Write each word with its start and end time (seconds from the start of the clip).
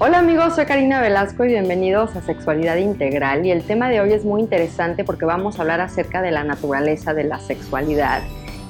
Hola 0.00 0.20
amigos, 0.20 0.54
soy 0.54 0.64
Karina 0.64 1.00
Velasco 1.00 1.44
y 1.44 1.48
bienvenidos 1.48 2.14
a 2.14 2.22
Sexualidad 2.22 2.76
Integral 2.76 3.44
y 3.44 3.50
el 3.50 3.64
tema 3.64 3.88
de 3.88 4.00
hoy 4.00 4.12
es 4.12 4.24
muy 4.24 4.40
interesante 4.40 5.02
porque 5.02 5.24
vamos 5.24 5.58
a 5.58 5.62
hablar 5.62 5.80
acerca 5.80 6.22
de 6.22 6.30
la 6.30 6.44
naturaleza 6.44 7.14
de 7.14 7.24
la 7.24 7.40
sexualidad. 7.40 8.22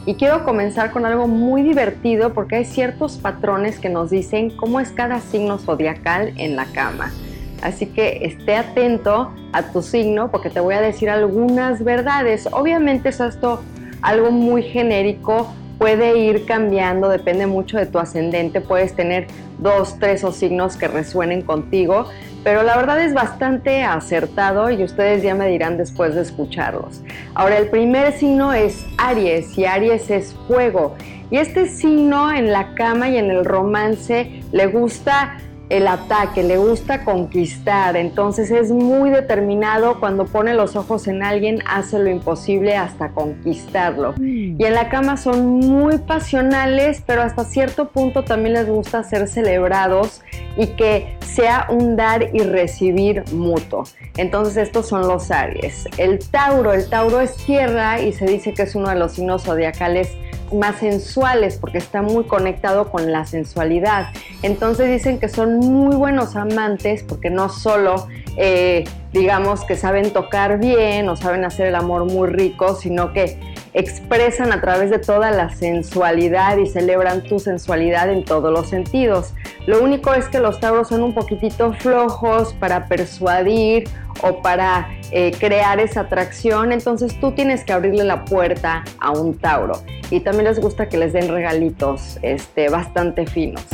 Y 0.06 0.14
quiero 0.14 0.43
comenzar 0.43 0.91
con 0.91 1.04
algo 1.04 1.29
muy 1.29 1.61
divertido 1.61 2.33
porque 2.33 2.56
hay 2.56 2.64
ciertos 2.64 3.19
patrones 3.19 3.79
que 3.79 3.91
nos 3.91 4.09
dicen 4.09 4.56
cómo 4.56 4.80
es 4.80 4.91
cada 4.91 5.21
signo 5.21 5.59
zodiacal 5.59 6.33
en 6.38 6.56
la 6.56 6.64
cama. 6.64 7.12
Así 7.60 7.85
que 7.85 8.21
esté 8.22 8.56
atento 8.56 9.31
a 9.53 9.65
tu 9.65 9.83
signo 9.83 10.31
porque 10.31 10.49
te 10.49 10.60
voy 10.60 10.76
a 10.76 10.81
decir 10.81 11.10
algunas 11.10 11.85
verdades. 11.85 12.49
Obviamente 12.53 13.10
es 13.10 13.21
esto 13.21 13.60
algo 14.01 14.31
muy 14.31 14.63
genérico, 14.63 15.53
puede 15.79 16.19
ir 16.19 16.45
cambiando, 16.45 17.09
depende 17.09 17.47
mucho 17.47 17.79
de 17.79 17.87
tu 17.87 17.98
ascendente, 17.98 18.61
puedes 18.61 18.95
tener 18.95 19.29
dos, 19.59 19.98
tres 19.98 20.24
o 20.24 20.33
signos 20.33 20.77
que 20.77 20.88
resuenen 20.88 21.43
contigo, 21.43 22.06
pero 22.45 22.62
la 22.62 22.77
verdad 22.77 23.01
es 23.01 23.15
bastante 23.15 23.83
acertado 23.83 24.71
y 24.71 24.83
ustedes 24.83 25.23
ya 25.23 25.35
me 25.35 25.49
dirán 25.49 25.77
después 25.77 26.15
de 26.15 26.23
escucharlos. 26.23 27.02
Ahora, 27.35 27.59
el 27.59 27.69
primer 27.69 28.12
signo 28.12 28.52
es 28.52 28.87
Aries 28.99 29.57
y 29.57 29.65
Aries 29.65 30.11
es 30.11 30.35
fuego. 30.47 30.97
Y 31.30 31.37
este 31.37 31.69
signo 31.69 32.33
en 32.33 32.52
la 32.52 32.74
cama 32.74 33.10
y 33.10 33.19
en 33.19 33.30
el 33.30 33.45
romance 33.45 34.43
le 34.51 34.66
gusta 34.69 35.38
el 35.69 35.87
ataque, 35.87 36.43
le 36.43 36.57
gusta 36.57 37.05
conquistar, 37.05 37.97
entonces 37.97 38.51
es 38.51 38.71
muy 38.71 39.11
determinado 39.11 40.01
cuando 40.01 40.25
pone 40.25 40.55
los 40.55 40.77
ojos 40.77 41.07
en 41.09 41.23
alguien, 41.23 41.63
hace 41.67 41.99
lo 41.99 42.09
imposible 42.09 42.77
hasta 42.77 43.11
conquistarlo. 43.11 44.13
Mm. 44.13 44.61
Y 44.61 44.65
en 44.65 44.75
la 44.75 44.89
cama 44.89 45.17
son 45.17 45.47
muy 45.47 45.99
pasionales, 45.99 47.03
pero 47.07 47.23
hasta 47.23 47.45
cierto 47.45 47.89
punto 47.91 48.25
también 48.25 48.55
les 48.55 48.69
gusta 48.69 49.03
ser 49.05 49.29
celebrados 49.29 50.23
y 50.57 50.69
que 50.69 51.17
sea 51.21 51.67
un 51.69 51.97
dar 51.97 52.35
y 52.35 52.41
recibir 52.41 53.25
mutuo. 53.33 53.85
Entonces 54.16 54.57
estos 54.57 54.89
son 54.89 55.07
los 55.07 55.30
Aries. 55.30 55.87
El 55.99 56.19
Tauro, 56.19 56.73
el 56.73 56.88
Tauro 56.88 57.21
es 57.21 57.37
tierra 57.37 58.01
y 58.01 58.13
se 58.13 58.25
dice 58.27 58.55
que 58.55 58.63
es 58.63 58.75
uno 58.75 58.88
de 58.88 58.97
los 58.97 59.13
signos 59.13 59.45
zodiacales 59.45 60.16
más 60.52 60.77
sensuales 60.77 61.59
porque 61.59 61.79
está 61.79 62.02
muy 62.02 62.24
conectado 62.24 62.91
con 62.91 63.13
la 63.13 63.27
sensualidad. 63.27 64.08
Entonces 64.42 64.91
dicen 64.91 65.18
que 65.18 65.28
son 65.28 65.58
muy 65.58 65.96
buenos 65.96 66.36
amantes 66.36 67.02
porque 67.02 67.30
no 67.30 67.48
solo 67.48 68.06
eh, 68.36 68.84
digamos 69.12 69.64
que 69.64 69.76
saben 69.76 70.12
tocar 70.12 70.58
bien 70.58 71.08
o 71.08 71.16
saben 71.16 71.44
hacer 71.44 71.66
el 71.66 71.74
amor 71.74 72.04
muy 72.04 72.28
rico, 72.28 72.74
sino 72.74 73.12
que 73.12 73.38
expresan 73.78 74.52
a 74.52 74.60
través 74.60 74.90
de 74.90 74.98
toda 74.98 75.30
la 75.30 75.50
sensualidad 75.50 76.58
y 76.58 76.66
celebran 76.66 77.22
tu 77.22 77.38
sensualidad 77.38 78.10
en 78.10 78.24
todos 78.24 78.52
los 78.52 78.68
sentidos. 78.68 79.34
Lo 79.66 79.80
único 79.82 80.12
es 80.14 80.26
que 80.28 80.40
los 80.40 80.58
tauros 80.58 80.88
son 80.88 81.04
un 81.04 81.14
poquitito 81.14 81.72
flojos 81.74 82.54
para 82.54 82.86
persuadir 82.88 83.88
o 84.22 84.42
para 84.42 84.88
eh, 85.12 85.30
crear 85.38 85.78
esa 85.78 86.00
atracción, 86.00 86.72
entonces 86.72 87.18
tú 87.20 87.30
tienes 87.32 87.62
que 87.62 87.72
abrirle 87.72 88.02
la 88.02 88.24
puerta 88.24 88.82
a 88.98 89.12
un 89.12 89.38
tauro. 89.38 89.80
Y 90.10 90.20
también 90.20 90.46
les 90.46 90.58
gusta 90.58 90.88
que 90.88 90.98
les 90.98 91.12
den 91.12 91.28
regalitos 91.28 92.18
este, 92.22 92.68
bastante 92.70 93.26
finos. 93.26 93.64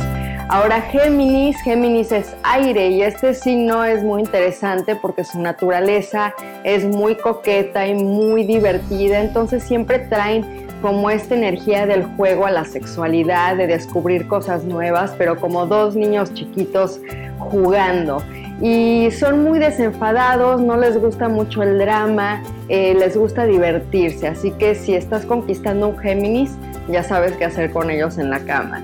Ahora 0.47 0.79
Géminis, 0.79 1.59
Géminis 1.63 2.11
es 2.11 2.35
aire 2.43 2.89
y 2.89 3.01
este 3.01 3.33
signo 3.33 3.83
es 3.83 4.03
muy 4.03 4.21
interesante 4.21 4.95
porque 4.95 5.23
su 5.23 5.41
naturaleza 5.41 6.35
es 6.63 6.85
muy 6.85 7.15
coqueta 7.15 7.87
y 7.87 7.95
muy 7.95 8.43
divertida, 8.43 9.21
entonces 9.21 9.63
siempre 9.63 9.97
traen 9.97 10.67
como 10.83 11.09
esta 11.09 11.33
energía 11.33 11.87
del 11.87 12.03
juego 12.03 12.45
a 12.45 12.51
la 12.51 12.63
sexualidad, 12.63 13.57
de 13.57 13.65
descubrir 13.65 14.27
cosas 14.27 14.65
nuevas, 14.65 15.15
pero 15.17 15.35
como 15.37 15.65
dos 15.65 15.95
niños 15.95 16.31
chiquitos 16.35 17.01
jugando. 17.39 18.21
Y 18.61 19.09
son 19.11 19.43
muy 19.43 19.57
desenfadados, 19.57 20.61
no 20.61 20.77
les 20.77 20.95
gusta 20.99 21.27
mucho 21.27 21.63
el 21.63 21.79
drama, 21.79 22.43
eh, 22.69 22.93
les 22.93 23.17
gusta 23.17 23.45
divertirse, 23.45 24.27
así 24.27 24.51
que 24.51 24.75
si 24.75 24.93
estás 24.93 25.25
conquistando 25.25 25.87
un 25.87 25.97
Géminis, 25.97 26.55
ya 26.87 27.01
sabes 27.01 27.31
qué 27.33 27.45
hacer 27.45 27.71
con 27.71 27.89
ellos 27.89 28.19
en 28.19 28.29
la 28.29 28.39
cama. 28.41 28.83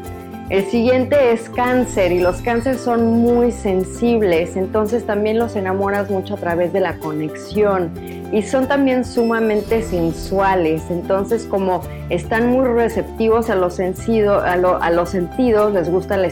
El 0.52 0.66
siguiente 0.66 1.32
es 1.32 1.48
cáncer 1.48 2.12
y 2.12 2.20
los 2.20 2.42
cánceres 2.42 2.82
son 2.82 3.22
muy 3.22 3.54
sensibles, 3.54 4.58
entonces 4.58 5.06
también 5.06 5.40
los 5.40 5.56
enamoras 5.56 6.12
mucho 6.12 6.34
a 6.34 6.38
través 6.38 6.74
de 6.74 6.82
la 6.82 6.98
conexión 6.98 7.94
y 8.34 8.42
son 8.42 8.68
también 8.68 9.06
sumamente 9.06 9.82
sensuales, 9.82 10.84
entonces 10.90 11.46
como 11.46 11.80
están 12.10 12.50
muy 12.50 12.68
receptivos 12.68 13.50
a 13.50 13.56
los, 13.56 13.80
a, 13.80 14.90
los 14.90 15.10
sentidos, 15.10 15.72
les 15.72 15.90
gusta 15.90 16.18
la, 16.18 16.28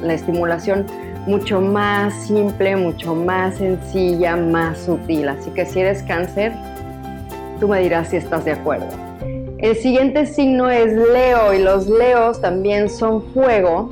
la 0.00 0.14
estimulación 0.14 0.86
mucho 1.26 1.60
más 1.60 2.14
simple, 2.14 2.76
mucho 2.76 3.16
más 3.16 3.56
sencilla, 3.56 4.36
más 4.36 4.78
sutil, 4.78 5.28
así 5.28 5.50
que 5.50 5.66
si 5.66 5.80
eres 5.80 6.04
cáncer, 6.04 6.52
tú 7.58 7.66
me 7.66 7.80
dirás 7.80 8.10
si 8.10 8.16
estás 8.16 8.44
de 8.44 8.52
acuerdo. 8.52 9.05
El 9.66 9.74
siguiente 9.74 10.26
signo 10.26 10.70
es 10.70 10.92
Leo 10.92 11.52
y 11.52 11.58
los 11.58 11.88
Leos 11.88 12.40
también 12.40 12.88
son 12.88 13.20
fuego 13.32 13.90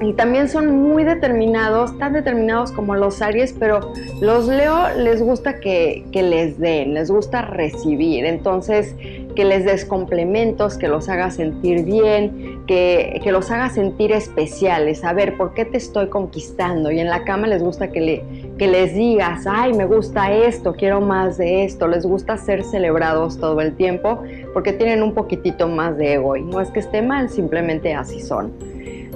y 0.00 0.12
también 0.14 0.48
son 0.48 0.82
muy 0.82 1.04
determinados, 1.04 1.96
tan 1.98 2.12
determinados 2.12 2.72
como 2.72 2.94
los 2.94 3.22
Aries, 3.22 3.54
pero 3.58 3.92
los 4.20 4.46
Leo 4.46 4.94
les 4.96 5.22
gusta 5.22 5.60
que, 5.60 6.04
que 6.12 6.22
les 6.22 6.58
den, 6.58 6.94
les 6.94 7.10
gusta 7.10 7.42
recibir. 7.42 8.24
Entonces, 8.24 8.94
que 9.34 9.44
les 9.44 9.64
des 9.64 9.84
complementos, 9.84 10.78
que 10.78 10.88
los 10.88 11.08
haga 11.08 11.30
sentir 11.30 11.84
bien, 11.84 12.62
que, 12.66 13.20
los 13.26 13.50
haga 13.50 13.68
sentir 13.68 14.12
especiales, 14.12 15.04
a 15.04 15.12
ver 15.12 15.36
por 15.36 15.54
qué 15.54 15.64
te 15.64 15.76
estoy 15.76 16.08
conquistando. 16.08 16.90
Y 16.90 17.00
en 17.00 17.08
la 17.08 17.24
cama 17.24 17.46
les 17.46 17.62
gusta 17.62 17.88
que, 17.88 18.00
le, 18.00 18.24
que 18.58 18.68
les 18.68 18.94
digas, 18.94 19.44
ay, 19.46 19.72
me 19.74 19.86
gusta 19.86 20.32
esto, 20.32 20.74
quiero 20.74 21.00
más 21.00 21.38
de 21.38 21.64
esto, 21.64 21.88
les 21.88 22.06
gusta 22.06 22.36
ser 22.36 22.62
celebrados 22.64 23.38
todo 23.38 23.60
el 23.60 23.74
tiempo 23.74 24.22
porque 24.52 24.72
tienen 24.72 25.02
un 25.02 25.14
poquitito 25.14 25.68
más 25.68 25.96
de 25.96 26.14
ego 26.14 26.36
y 26.36 26.42
no 26.42 26.60
es 26.60 26.70
que 26.70 26.80
esté 26.80 27.02
mal, 27.02 27.28
simplemente 27.28 27.94
así 27.94 28.20
son. 28.20 28.52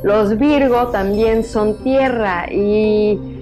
Los 0.03 0.39
Virgo 0.39 0.89
también 0.89 1.45
son 1.45 1.83
tierra 1.83 2.47
y 2.51 3.38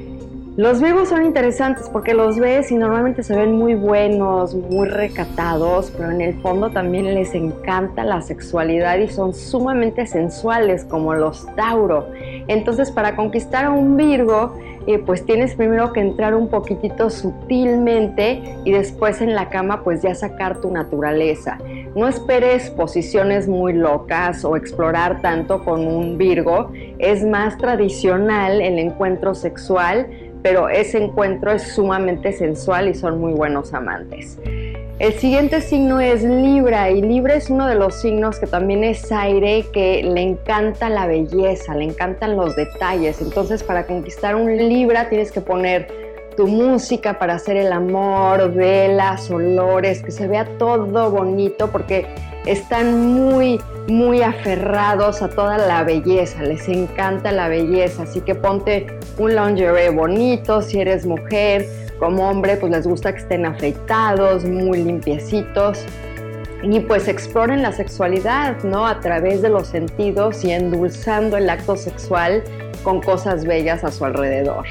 los 0.56 0.80
vivos 0.80 1.10
son 1.10 1.26
interesantes 1.26 1.90
porque 1.90 2.14
los 2.14 2.38
ves 2.38 2.70
y 2.70 2.76
normalmente 2.76 3.22
se 3.22 3.36
ven 3.36 3.52
muy 3.52 3.74
buenos, 3.74 4.54
muy 4.54 4.88
recatados, 4.88 5.92
pero 5.94 6.10
en 6.10 6.22
el 6.22 6.40
fondo 6.40 6.70
también 6.70 7.14
les 7.14 7.34
encanta 7.34 8.04
la 8.04 8.22
sexualidad 8.22 8.96
y 8.96 9.08
son 9.08 9.34
sumamente 9.34 10.06
sensuales 10.06 10.86
como 10.86 11.12
los 11.12 11.46
Tauro. 11.56 12.08
Entonces 12.48 12.90
para 12.90 13.16
conquistar 13.16 13.66
a 13.66 13.70
un 13.70 13.98
Virgo, 13.98 14.54
eh, 14.86 14.98
pues 14.98 15.26
tienes 15.26 15.54
primero 15.56 15.92
que 15.92 16.00
entrar 16.00 16.34
un 16.34 16.48
poquitito 16.48 17.10
sutilmente 17.10 18.56
y 18.64 18.70
después 18.70 19.20
en 19.20 19.34
la 19.34 19.50
cama 19.50 19.82
pues 19.82 20.00
ya 20.00 20.14
sacar 20.14 20.60
tu 20.60 20.70
naturaleza. 20.70 21.58
No 21.94 22.08
esperes 22.08 22.70
posiciones 22.70 23.48
muy 23.48 23.72
locas 23.72 24.44
o 24.44 24.56
explorar 24.56 25.20
tanto 25.20 25.64
con 25.64 25.86
un 25.86 26.16
Virgo, 26.16 26.70
es 26.98 27.24
más 27.26 27.58
tradicional 27.58 28.62
el 28.62 28.78
encuentro 28.78 29.34
sexual 29.34 30.08
pero 30.48 30.68
ese 30.68 30.98
encuentro 30.98 31.50
es 31.50 31.74
sumamente 31.74 32.32
sensual 32.32 32.86
y 32.86 32.94
son 32.94 33.20
muy 33.20 33.32
buenos 33.32 33.74
amantes. 33.74 34.38
El 35.00 35.12
siguiente 35.14 35.60
signo 35.60 35.98
es 35.98 36.22
Libra 36.22 36.88
y 36.92 37.02
Libra 37.02 37.34
es 37.34 37.50
uno 37.50 37.66
de 37.66 37.74
los 37.74 37.96
signos 37.96 38.38
que 38.38 38.46
también 38.46 38.84
es 38.84 39.10
aire, 39.10 39.66
que 39.72 40.04
le 40.04 40.22
encanta 40.22 40.88
la 40.88 41.08
belleza, 41.08 41.74
le 41.74 41.82
encantan 41.82 42.36
los 42.36 42.54
detalles. 42.54 43.20
Entonces 43.20 43.64
para 43.64 43.88
conquistar 43.88 44.36
un 44.36 44.56
Libra 44.56 45.08
tienes 45.08 45.32
que 45.32 45.40
poner 45.40 45.88
tu 46.36 46.46
música 46.46 47.18
para 47.18 47.34
hacer 47.34 47.56
el 47.56 47.72
amor, 47.72 48.54
velas, 48.54 49.28
olores, 49.32 50.00
que 50.00 50.12
se 50.12 50.28
vea 50.28 50.46
todo 50.58 51.10
bonito 51.10 51.72
porque 51.72 52.06
están 52.46 53.12
muy, 53.12 53.60
muy 53.88 54.22
aferrados 54.22 55.20
a 55.20 55.28
toda 55.28 55.58
la 55.58 55.82
belleza, 55.82 56.42
les 56.42 56.68
encanta 56.68 57.32
la 57.32 57.48
belleza, 57.48 58.04
así 58.04 58.20
que 58.20 58.34
ponte 58.34 58.86
un 59.18 59.34
lingerie 59.34 59.90
bonito 59.90 60.62
si 60.62 60.80
eres 60.80 61.04
mujer, 61.06 61.66
como 61.98 62.28
hombre 62.28 62.56
pues 62.56 62.72
les 62.72 62.86
gusta 62.86 63.12
que 63.12 63.18
estén 63.18 63.46
afeitados, 63.46 64.44
muy 64.44 64.82
limpiecitos 64.82 65.84
y 66.62 66.80
pues 66.80 67.08
exploren 67.08 67.62
la 67.62 67.72
sexualidad, 67.72 68.62
¿no? 68.62 68.86
A 68.86 69.00
través 69.00 69.42
de 69.42 69.48
los 69.48 69.66
sentidos 69.68 70.44
y 70.44 70.52
endulzando 70.52 71.36
el 71.36 71.50
acto 71.50 71.76
sexual 71.76 72.42
con 72.82 73.00
cosas 73.00 73.44
bellas 73.44 73.84
a 73.84 73.90
su 73.90 74.04
alrededor. 74.04 74.66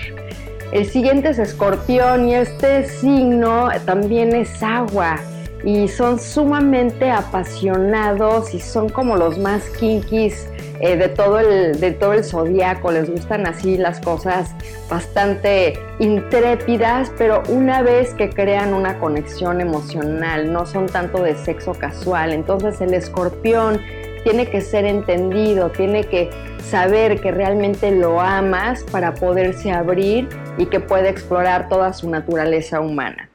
El 0.71 0.85
siguiente 0.85 1.29
es 1.29 1.39
escorpión 1.39 2.27
y 2.27 2.35
este 2.35 2.87
signo 2.87 3.69
también 3.85 4.35
es 4.35 4.61
agua 4.63 5.19
y 5.65 5.87
son 5.87 6.19
sumamente 6.19 7.09
apasionados 7.09 8.53
y 8.53 8.59
son 8.59 8.87
como 8.87 9.17
los 9.17 9.39
más 9.39 9.63
kinkis 9.71 10.47
eh, 10.79 10.95
de, 10.95 11.09
todo 11.09 11.39
el, 11.39 11.79
de 11.79 11.91
todo 11.91 12.13
el 12.13 12.23
zodiaco. 12.23 12.91
Les 12.91 13.09
gustan 13.09 13.47
así 13.47 13.75
las 13.75 13.99
cosas 13.99 14.53
bastante 14.89 15.73
intrépidas, 15.97 17.11
pero 17.17 17.41
una 17.49 17.81
vez 17.81 18.13
que 18.13 18.29
crean 18.29 18.75
una 18.75 18.99
conexión 18.99 19.59
emocional, 19.59 20.53
no 20.53 20.67
son 20.67 20.85
tanto 20.85 21.23
de 21.23 21.35
sexo 21.35 21.73
casual. 21.73 22.31
Entonces 22.31 22.79
el 22.79 22.93
escorpión 22.93 23.81
tiene 24.23 24.47
que 24.47 24.61
ser 24.61 24.85
entendido, 24.85 25.71
tiene 25.71 26.03
que 26.03 26.29
saber 26.63 27.21
que 27.21 27.31
realmente 27.31 27.91
lo 27.91 28.21
amas 28.21 28.83
para 28.83 29.15
poderse 29.15 29.71
abrir 29.71 30.29
y 30.59 30.67
que 30.67 30.79
puede 30.79 31.09
explorar 31.09 31.69
toda 31.69 31.91
su 31.93 32.09
naturaleza 32.09 32.81
humana. 32.81 33.29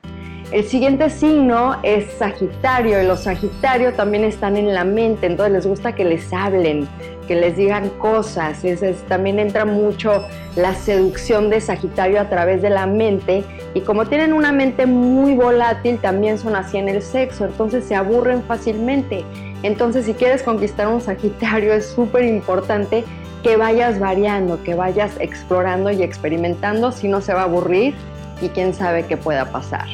El 0.52 0.64
siguiente 0.64 1.10
signo 1.10 1.76
es 1.84 2.12
Sagitario 2.14 3.00
y 3.00 3.06
los 3.06 3.20
Sagitarios 3.20 3.94
también 3.94 4.24
están 4.24 4.56
en 4.56 4.74
la 4.74 4.82
mente, 4.82 5.26
entonces 5.26 5.52
les 5.52 5.64
gusta 5.64 5.94
que 5.94 6.04
les 6.04 6.32
hablen, 6.32 6.88
que 7.28 7.36
les 7.36 7.56
digan 7.56 7.88
cosas. 7.90 8.60
también 9.06 9.38
entra 9.38 9.64
mucho 9.64 10.24
la 10.56 10.74
seducción 10.74 11.50
de 11.50 11.60
Sagitario 11.60 12.20
a 12.20 12.28
través 12.28 12.62
de 12.62 12.70
la 12.70 12.86
mente 12.86 13.44
y 13.74 13.82
como 13.82 14.06
tienen 14.06 14.32
una 14.32 14.50
mente 14.50 14.86
muy 14.86 15.36
volátil 15.36 16.00
también 16.00 16.36
son 16.36 16.56
así 16.56 16.78
en 16.78 16.88
el 16.88 17.00
sexo, 17.00 17.44
entonces 17.44 17.84
se 17.84 17.94
aburren 17.94 18.42
fácilmente. 18.42 19.24
Entonces 19.62 20.06
si 20.06 20.14
quieres 20.14 20.42
conquistar 20.42 20.88
un 20.88 21.00
Sagitario 21.00 21.72
es 21.72 21.86
súper 21.86 22.24
importante 22.24 23.04
que 23.44 23.56
vayas 23.56 24.00
variando, 24.00 24.60
que 24.64 24.74
vayas 24.74 25.12
explorando 25.20 25.92
y 25.92 26.02
experimentando, 26.02 26.90
si 26.90 27.06
no 27.06 27.20
se 27.20 27.34
va 27.34 27.42
a 27.42 27.44
aburrir 27.44 27.94
y 28.42 28.48
quién 28.48 28.74
sabe 28.74 29.06
qué 29.06 29.16
pueda 29.16 29.52
pasar. 29.52 29.86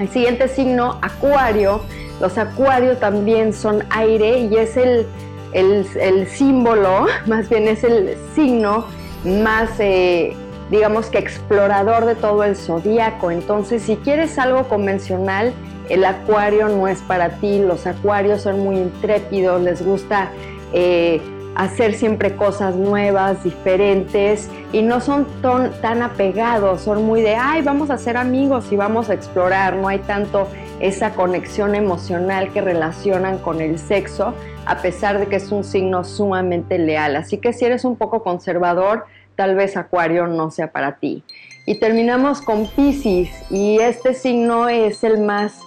El 0.00 0.08
siguiente 0.08 0.48
signo, 0.48 0.98
Acuario. 1.02 1.82
Los 2.20 2.38
Acuarios 2.38 2.98
también 2.98 3.52
son 3.52 3.84
aire 3.90 4.38
y 4.38 4.56
es 4.56 4.78
el, 4.78 5.06
el, 5.52 6.26
símbolo, 6.26 7.06
más 7.26 7.50
bien 7.50 7.68
es 7.68 7.84
el 7.84 8.16
signo 8.34 8.86
más, 9.24 9.68
eh, 9.78 10.34
digamos 10.70 11.06
que 11.06 11.18
explorador 11.18 12.06
de 12.06 12.14
todo 12.14 12.44
el 12.44 12.56
zodíaco. 12.56 13.30
Entonces, 13.30 13.82
si 13.82 13.96
quieres 13.96 14.38
algo 14.38 14.68
convencional, 14.68 15.52
el 15.90 16.04
Acuario 16.06 16.68
no 16.68 16.88
es 16.88 17.02
para 17.02 17.36
ti. 17.38 17.58
Los 17.58 17.86
Acuarios 17.86 18.40
son 18.40 18.60
muy 18.60 18.76
intrépidos, 18.76 19.60
les 19.60 19.84
gusta 19.84 20.30
eh, 20.72 21.20
hacer 21.54 21.94
siempre 21.94 22.36
cosas 22.36 22.76
nuevas, 22.76 23.42
diferentes 23.44 24.48
y 24.72 24.82
no 24.82 25.00
son 25.00 25.26
tan, 25.42 26.02
apegados, 26.02 26.82
son 26.82 27.04
muy 27.04 27.22
de, 27.22 27.36
ay, 27.36 27.62
vamos 27.62 27.90
a 27.90 27.98
ser 27.98 28.16
amigos 28.16 28.70
y 28.70 28.76
vamos 28.76 29.10
a 29.10 29.14
explorar, 29.14 29.76
no 29.76 29.88
hay 29.88 29.98
tanto 29.98 30.48
esa 30.80 31.12
conexión 31.12 31.74
emocional 31.74 32.52
que 32.52 32.60
relacionan 32.60 33.38
con 33.38 33.60
el 33.60 33.78
sexo, 33.78 34.34
a 34.64 34.78
pesar 34.78 35.18
de 35.18 35.26
que 35.26 35.36
es 35.36 35.52
un 35.52 35.64
signo 35.64 36.04
sumamente 36.04 36.78
leal. 36.78 37.16
Así 37.16 37.38
que 37.38 37.52
si 37.52 37.64
eres 37.64 37.84
un 37.84 37.96
poco 37.96 38.22
conservador, 38.22 39.04
tal 39.36 39.56
vez 39.56 39.76
Acuario 39.76 40.26
no 40.26 40.50
sea 40.50 40.72
para 40.72 40.96
ti. 40.96 41.24
Y 41.66 41.78
terminamos 41.78 42.40
con 42.40 42.66
Pisces 42.68 43.30
y 43.50 43.78
este 43.78 44.14
signo 44.14 44.68
es 44.68 45.04
el 45.04 45.18
más 45.18 45.60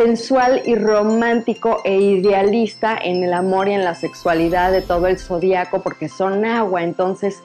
sensual 0.00 0.62
y 0.64 0.76
romántico 0.76 1.82
e 1.84 2.00
idealista 2.00 2.96
en 2.96 3.22
el 3.22 3.34
amor 3.34 3.68
y 3.68 3.74
en 3.74 3.84
la 3.84 3.94
sexualidad 3.94 4.72
de 4.72 4.80
todo 4.80 5.08
el 5.08 5.18
zodiaco 5.18 5.82
porque 5.82 6.08
son 6.08 6.46
agua, 6.46 6.82
entonces 6.84 7.42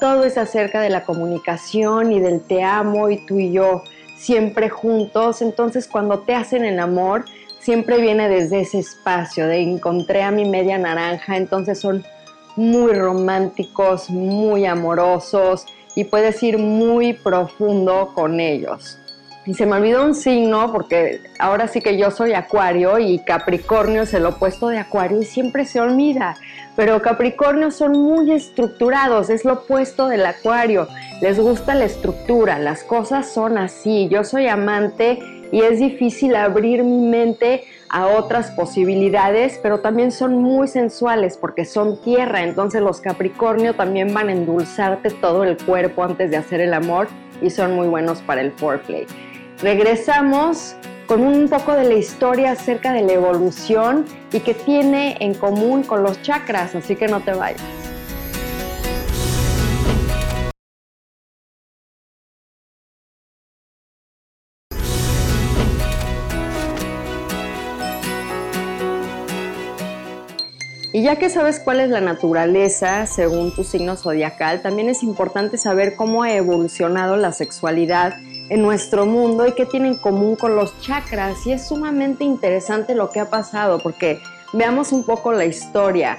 todo 0.00 0.24
es 0.24 0.38
acerca 0.38 0.80
de 0.80 0.88
la 0.88 1.04
comunicación 1.04 2.10
y 2.10 2.18
del 2.18 2.40
te 2.40 2.62
amo 2.62 3.10
y 3.10 3.18
tú 3.26 3.38
y 3.38 3.52
yo 3.52 3.82
siempre 4.16 4.70
juntos, 4.70 5.42
entonces 5.42 5.86
cuando 5.86 6.20
te 6.20 6.34
hacen 6.34 6.64
el 6.64 6.78
amor 6.78 7.26
siempre 7.58 8.00
viene 8.00 8.30
desde 8.30 8.60
ese 8.60 8.78
espacio 8.78 9.46
de 9.46 9.60
encontré 9.60 10.22
a 10.22 10.30
mi 10.30 10.48
media 10.48 10.78
naranja, 10.78 11.36
entonces 11.36 11.78
son 11.78 12.06
muy 12.56 12.94
románticos, 12.94 14.08
muy 14.08 14.64
amorosos 14.64 15.66
y 15.94 16.04
puedes 16.04 16.42
ir 16.42 16.56
muy 16.56 17.12
profundo 17.12 18.12
con 18.14 18.40
ellos. 18.40 18.98
Y 19.48 19.54
se 19.54 19.64
me 19.64 19.76
olvidó 19.76 20.04
un 20.04 20.14
signo 20.14 20.70
porque 20.70 21.22
ahora 21.38 21.68
sí 21.68 21.80
que 21.80 21.96
yo 21.96 22.10
soy 22.10 22.34
Acuario 22.34 22.98
y 22.98 23.18
Capricornio 23.20 24.02
es 24.02 24.12
el 24.12 24.26
opuesto 24.26 24.68
de 24.68 24.76
Acuario 24.76 25.22
y 25.22 25.24
siempre 25.24 25.64
se 25.64 25.80
olvida. 25.80 26.36
Pero 26.76 27.00
Capricornio 27.00 27.70
son 27.70 27.92
muy 27.92 28.30
estructurados, 28.30 29.30
es 29.30 29.46
lo 29.46 29.54
opuesto 29.54 30.06
del 30.06 30.26
Acuario. 30.26 30.86
Les 31.22 31.40
gusta 31.40 31.74
la 31.74 31.86
estructura, 31.86 32.58
las 32.58 32.84
cosas 32.84 33.32
son 33.32 33.56
así. 33.56 34.08
Yo 34.10 34.22
soy 34.22 34.48
amante 34.48 35.18
y 35.50 35.62
es 35.62 35.78
difícil 35.78 36.36
abrir 36.36 36.84
mi 36.84 37.06
mente 37.06 37.64
a 37.88 38.06
otras 38.06 38.50
posibilidades, 38.50 39.58
pero 39.62 39.80
también 39.80 40.12
son 40.12 40.42
muy 40.42 40.68
sensuales 40.68 41.38
porque 41.38 41.64
son 41.64 42.02
tierra, 42.02 42.42
entonces 42.42 42.82
los 42.82 43.00
Capricornio 43.00 43.72
también 43.72 44.12
van 44.12 44.28
a 44.28 44.32
endulzarte 44.32 45.08
todo 45.08 45.44
el 45.44 45.56
cuerpo 45.56 46.04
antes 46.04 46.30
de 46.30 46.36
hacer 46.36 46.60
el 46.60 46.74
amor 46.74 47.08
y 47.40 47.48
son 47.48 47.74
muy 47.74 47.86
buenos 47.86 48.20
para 48.20 48.42
el 48.42 48.52
foreplay. 48.52 49.06
Regresamos 49.60 50.76
con 51.08 51.20
un 51.22 51.48
poco 51.48 51.72
de 51.72 51.82
la 51.82 51.94
historia 51.94 52.52
acerca 52.52 52.92
de 52.92 53.02
la 53.02 53.14
evolución 53.14 54.04
y 54.32 54.38
que 54.38 54.54
tiene 54.54 55.16
en 55.18 55.34
común 55.34 55.82
con 55.82 56.04
los 56.04 56.22
chakras, 56.22 56.76
así 56.76 56.94
que 56.94 57.08
no 57.08 57.20
te 57.22 57.32
vayas. 57.32 57.60
Y 70.92 71.02
ya 71.02 71.16
que 71.16 71.30
sabes 71.30 71.58
cuál 71.58 71.80
es 71.80 71.90
la 71.90 72.00
naturaleza 72.00 73.06
según 73.06 73.52
tu 73.52 73.64
signo 73.64 73.96
zodiacal, 73.96 74.62
también 74.62 74.88
es 74.88 75.02
importante 75.02 75.58
saber 75.58 75.96
cómo 75.96 76.22
ha 76.22 76.32
evolucionado 76.32 77.16
la 77.16 77.32
sexualidad 77.32 78.14
en 78.48 78.62
nuestro 78.62 79.06
mundo 79.06 79.46
y 79.46 79.52
qué 79.52 79.66
tienen 79.66 79.92
en 79.92 79.98
común 79.98 80.36
con 80.36 80.56
los 80.56 80.80
chakras. 80.80 81.46
Y 81.46 81.52
es 81.52 81.68
sumamente 81.68 82.24
interesante 82.24 82.94
lo 82.94 83.10
que 83.10 83.20
ha 83.20 83.30
pasado 83.30 83.78
porque 83.78 84.20
veamos 84.52 84.92
un 84.92 85.04
poco 85.04 85.32
la 85.32 85.44
historia. 85.44 86.18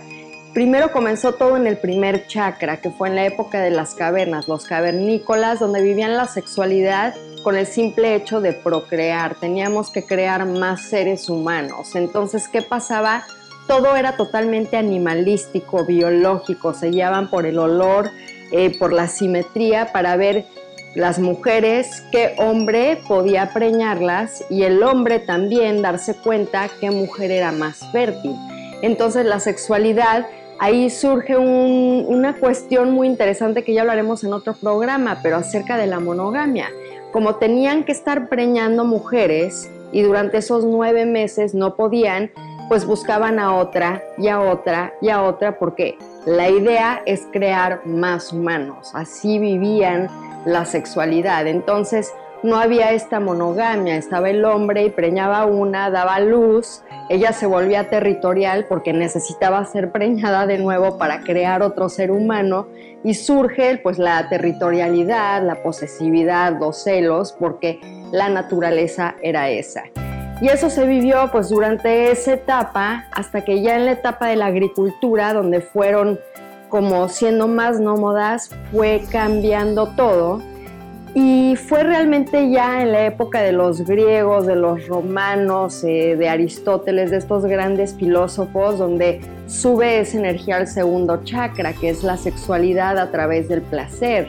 Primero 0.54 0.92
comenzó 0.92 1.34
todo 1.34 1.58
en 1.58 1.68
el 1.68 1.78
primer 1.78 2.26
chakra, 2.26 2.82
que 2.82 2.90
fue 2.90 3.10
en 3.10 3.16
la 3.16 3.26
época 3.26 3.62
de 3.62 3.70
las 3.70 3.94
cavernas, 3.94 4.48
los 4.48 4.66
cavernícolas, 4.66 5.60
donde 5.60 5.82
vivían 5.82 6.18
la 6.18 6.28
sexualidad 6.28 7.14
con 7.44 7.56
el 7.56 7.68
simple 7.68 8.16
hecho 8.16 8.42
de 8.42 8.54
procrear. 8.54 9.36
Teníamos 9.36 9.92
que 9.92 10.06
crear 10.06 10.48
más 10.48 10.82
seres 10.82 11.30
humanos. 11.30 11.96
Entonces, 11.96 12.48
¿qué 12.48 12.64
pasaba? 12.64 13.26
Todo 13.68 13.96
era 13.96 14.18
totalmente 14.18 14.76
animalístico, 14.76 15.86
biológico. 15.86 16.74
Se 16.74 16.90
guiaban 16.90 17.30
por 17.30 17.46
el 17.46 17.60
olor, 17.60 18.10
eh, 18.52 18.76
por 18.80 18.92
la 18.92 19.08
simetría, 19.08 19.92
para 19.94 20.16
ver 20.16 20.48
las 20.96 21.20
mujeres 21.20 22.04
qué 22.12 22.34
hombre 22.38 23.00
podía 23.08 23.54
preñarlas 23.54 24.44
y 24.50 24.64
el 24.64 24.82
hombre 24.84 25.20
también 25.20 25.82
darse 25.82 26.16
cuenta 26.16 26.70
qué 26.80 26.92
mujer 26.92 27.32
era 27.32 27.52
más 27.52 27.80
fértil. 27.92 28.36
Entonces 28.82 29.26
la 29.26 29.40
sexualidad, 29.40 30.26
ahí 30.60 30.90
surge 30.90 31.38
una 31.38 32.36
cuestión 32.36 32.92
muy 32.92 33.08
interesante 33.08 33.64
que 33.64 33.74
ya 33.74 33.82
hablaremos 33.82 34.24
en 34.24 34.34
otro 34.34 34.54
programa, 34.54 35.20
pero 35.22 35.38
acerca 35.38 35.78
de 35.78 35.88
la 35.88 36.00
monogamia. 36.00 36.70
Como 37.12 37.36
tenían 37.36 37.84
que 37.84 37.92
estar 37.92 38.30
preñando 38.30 38.86
mujeres 38.86 39.70
y 39.92 40.02
durante 40.02 40.38
esos 40.38 40.66
nueve 40.66 41.06
meses 41.06 41.54
no 41.54 41.76
podían, 41.76 42.32
pues 42.68 42.86
buscaban 42.86 43.40
a 43.40 43.56
otra 43.56 44.04
y 44.18 44.28
a 44.28 44.40
otra 44.40 44.94
y 45.02 45.10
a 45.10 45.24
otra 45.24 45.58
porque 45.58 45.98
la 46.26 46.50
idea 46.50 47.02
es 47.06 47.28
crear 47.32 47.86
más 47.86 48.32
humanos. 48.32 48.92
Así 48.94 49.40
vivían 49.40 50.08
la 50.46 50.66
sexualidad. 50.66 51.48
Entonces 51.48 52.14
no 52.42 52.58
había 52.58 52.92
esta 52.92 53.20
monogamia, 53.20 53.98
estaba 53.98 54.30
el 54.30 54.46
hombre 54.46 54.84
y 54.84 54.90
preñaba 54.90 55.46
una, 55.46 55.90
daba 55.90 56.20
luz, 56.20 56.84
ella 57.10 57.34
se 57.34 57.46
volvía 57.46 57.90
territorial 57.90 58.66
porque 58.70 58.94
necesitaba 58.94 59.66
ser 59.66 59.92
preñada 59.92 60.48
de 60.48 60.58
nuevo 60.58 60.98
para 60.98 61.22
crear 61.22 61.62
otro 61.62 61.90
ser 61.90 62.12
humano 62.12 62.68
y 63.04 63.14
surge 63.16 63.78
pues 63.82 63.98
la 63.98 64.30
territorialidad, 64.30 65.44
la 65.44 65.62
posesividad, 65.64 66.58
los 66.60 66.84
celos, 66.84 67.36
porque 67.38 67.80
la 68.12 68.30
naturaleza 68.30 69.16
era 69.22 69.50
esa. 69.50 69.84
Y 70.42 70.48
eso 70.48 70.70
se 70.70 70.86
vivió 70.86 71.30
pues 71.34 71.50
durante 71.50 72.12
esa 72.12 72.34
etapa 72.34 73.08
hasta 73.12 73.42
que 73.42 73.62
ya 73.62 73.76
en 73.76 73.86
la 73.86 73.92
etapa 73.92 74.28
de 74.28 74.38
la 74.38 74.46
agricultura, 74.46 75.34
donde 75.34 75.60
fueron 75.60 76.18
como 76.70 77.10
siendo 77.10 77.48
más 77.48 77.80
nómadas, 77.80 78.50
fue 78.72 79.02
cambiando 79.12 79.88
todo. 79.88 80.42
Y 81.16 81.56
fue 81.56 81.84
realmente 81.84 82.52
ya 82.52 82.84
en 82.84 82.92
la 82.92 83.06
época 83.08 83.42
de 83.42 83.52
los 83.52 83.82
griegos, 83.82 84.46
de 84.46 84.56
los 84.56 84.88
romanos, 84.88 85.84
eh, 85.84 86.16
de 86.16 86.30
Aristóteles, 86.30 87.10
de 87.10 87.18
estos 87.18 87.46
grandes 87.46 87.96
filósofos, 87.96 88.78
donde 88.78 89.20
sube 89.48 90.00
esa 90.00 90.20
energía 90.20 90.58
al 90.58 90.68
segundo 90.68 91.24
chakra, 91.24 91.74
que 91.74 91.90
es 91.90 92.04
la 92.04 92.16
sexualidad 92.16 93.00
a 93.00 93.10
través 93.12 93.50
del 93.50 93.64
placer. 93.64 94.28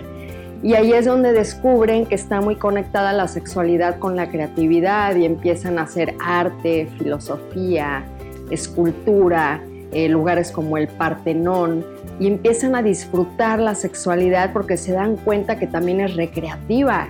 Y 0.63 0.75
ahí 0.75 0.93
es 0.93 1.05
donde 1.07 1.33
descubren 1.33 2.07
que 2.07 2.15
está 2.15 2.41
muy 2.41 2.57
conectada 2.57 3.13
la 3.13 3.29
sexualidad 3.29 3.99
con 3.99 4.17
la 4.17 4.31
creatividad 4.31 5.17
y 5.17 5.27
empiezan 5.27 5.79
a 5.79 5.83
hacer 5.83 6.15
arte, 6.23 6.89
filosofía, 6.99 8.05
escultura, 8.51 9.63
eh, 9.93 10.09
lugares 10.09 10.53
como 10.53 10.77
el 10.77 10.89
Partenón 10.89 11.85
y 12.21 12.27
empiezan 12.27 12.77
a 12.77 12.83
disfrutar 12.83 13.59
la 13.59 13.75
sexualidad 13.75 14.53
porque 14.53 14.77
se 14.77 14.93
dan 14.93 15.17
cuenta 15.17 15.59
que 15.59 15.67
también 15.67 16.01
es 16.01 16.15
recreativa, 16.15 17.09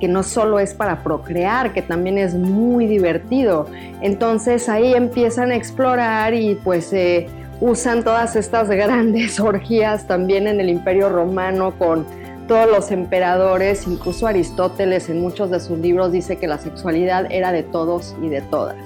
que 0.00 0.06
no 0.06 0.22
solo 0.22 0.60
es 0.60 0.74
para 0.74 1.02
procrear, 1.02 1.72
que 1.72 1.82
también 1.82 2.18
es 2.18 2.34
muy 2.34 2.86
divertido. 2.86 3.66
Entonces 4.00 4.68
ahí 4.68 4.94
empiezan 4.94 5.50
a 5.50 5.56
explorar 5.56 6.34
y 6.34 6.54
pues 6.54 6.92
eh, 6.92 7.26
usan 7.60 8.04
todas 8.04 8.36
estas 8.36 8.68
grandes 8.70 9.40
orgías 9.40 10.06
también 10.06 10.46
en 10.46 10.60
el 10.60 10.68
Imperio 10.68 11.08
Romano 11.08 11.76
con 11.76 12.06
todos 12.46 12.70
los 12.70 12.92
emperadores, 12.92 13.88
incluso 13.88 14.28
Aristóteles 14.28 15.08
en 15.08 15.20
muchos 15.20 15.50
de 15.50 15.58
sus 15.58 15.78
libros 15.78 16.12
dice 16.12 16.36
que 16.36 16.46
la 16.46 16.58
sexualidad 16.58 17.26
era 17.32 17.50
de 17.50 17.64
todos 17.64 18.14
y 18.22 18.28
de 18.28 18.40
todas. 18.42 18.76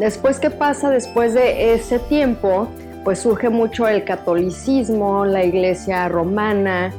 Después, 0.00 0.40
¿qué 0.40 0.50
pasa 0.50 0.90
después 0.90 1.34
de 1.34 1.74
ese 1.74 1.98
tiempo? 1.98 2.68
Pues 3.04 3.20
surge 3.20 3.48
mucho 3.48 3.88
el 3.88 4.04
catolicismo, 4.04 5.24
la 5.24 5.44
iglesia 5.44 6.08
romana 6.08 6.92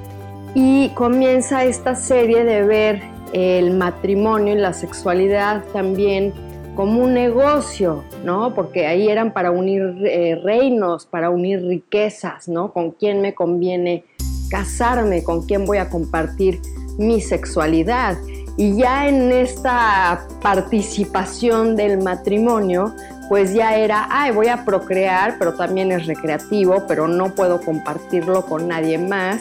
y 0.55 0.89
comienza 0.89 1.63
esta 1.63 1.95
serie 1.95 2.43
de 2.43 2.63
ver 2.63 3.01
el 3.33 3.71
matrimonio 3.77 4.53
y 4.55 4.57
la 4.57 4.73
sexualidad 4.73 5.63
también 5.71 6.33
como 6.75 7.03
un 7.03 7.13
negocio, 7.13 8.03
¿no? 8.23 8.53
Porque 8.53 8.87
ahí 8.87 9.09
eran 9.09 9.33
para 9.33 9.51
unir 9.51 9.95
eh, 10.05 10.39
reinos, 10.43 11.05
para 11.05 11.29
unir 11.29 11.61
riquezas, 11.65 12.47
¿no? 12.47 12.73
Con 12.73 12.91
quién 12.91 13.21
me 13.21 13.33
conviene 13.33 14.05
casarme, 14.49 15.23
con 15.23 15.45
quién 15.45 15.65
voy 15.65 15.77
a 15.77 15.89
compartir 15.89 16.59
mi 16.97 17.21
sexualidad. 17.21 18.17
Y 18.57 18.75
ya 18.77 19.07
en 19.07 19.31
esta 19.31 20.27
participación 20.41 21.75
del 21.75 22.01
matrimonio, 22.01 22.93
pues 23.31 23.53
ya 23.53 23.77
era, 23.77 24.09
ay, 24.11 24.31
voy 24.33 24.49
a 24.49 24.65
procrear, 24.65 25.37
pero 25.39 25.53
también 25.53 25.89
es 25.93 26.05
recreativo, 26.05 26.85
pero 26.85 27.07
no 27.07 27.33
puedo 27.33 27.61
compartirlo 27.61 28.45
con 28.45 28.67
nadie 28.67 28.97
más 28.97 29.39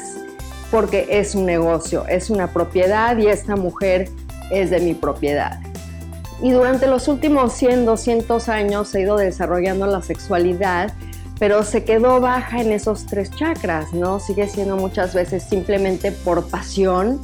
porque 0.71 1.09
es 1.11 1.35
un 1.35 1.45
negocio, 1.45 2.07
es 2.07 2.31
una 2.31 2.53
propiedad 2.53 3.19
y 3.19 3.27
esta 3.27 3.57
mujer 3.57 4.09
es 4.53 4.71
de 4.71 4.79
mi 4.79 4.95
propiedad. 4.95 5.59
Y 6.41 6.53
durante 6.53 6.87
los 6.87 7.09
últimos 7.09 7.53
100, 7.55 7.85
200 7.85 8.49
años 8.49 8.87
se 8.87 8.99
ha 8.99 9.01
ido 9.01 9.17
desarrollando 9.17 9.87
la 9.87 10.03
sexualidad, 10.03 10.93
pero 11.41 11.65
se 11.65 11.83
quedó 11.83 12.21
baja 12.21 12.61
en 12.61 12.71
esos 12.71 13.07
tres 13.07 13.33
chakras, 13.33 13.93
¿no? 13.93 14.21
Sigue 14.21 14.47
siendo 14.47 14.77
muchas 14.77 15.15
veces 15.15 15.43
simplemente 15.43 16.13
por 16.13 16.49
pasión, 16.49 17.21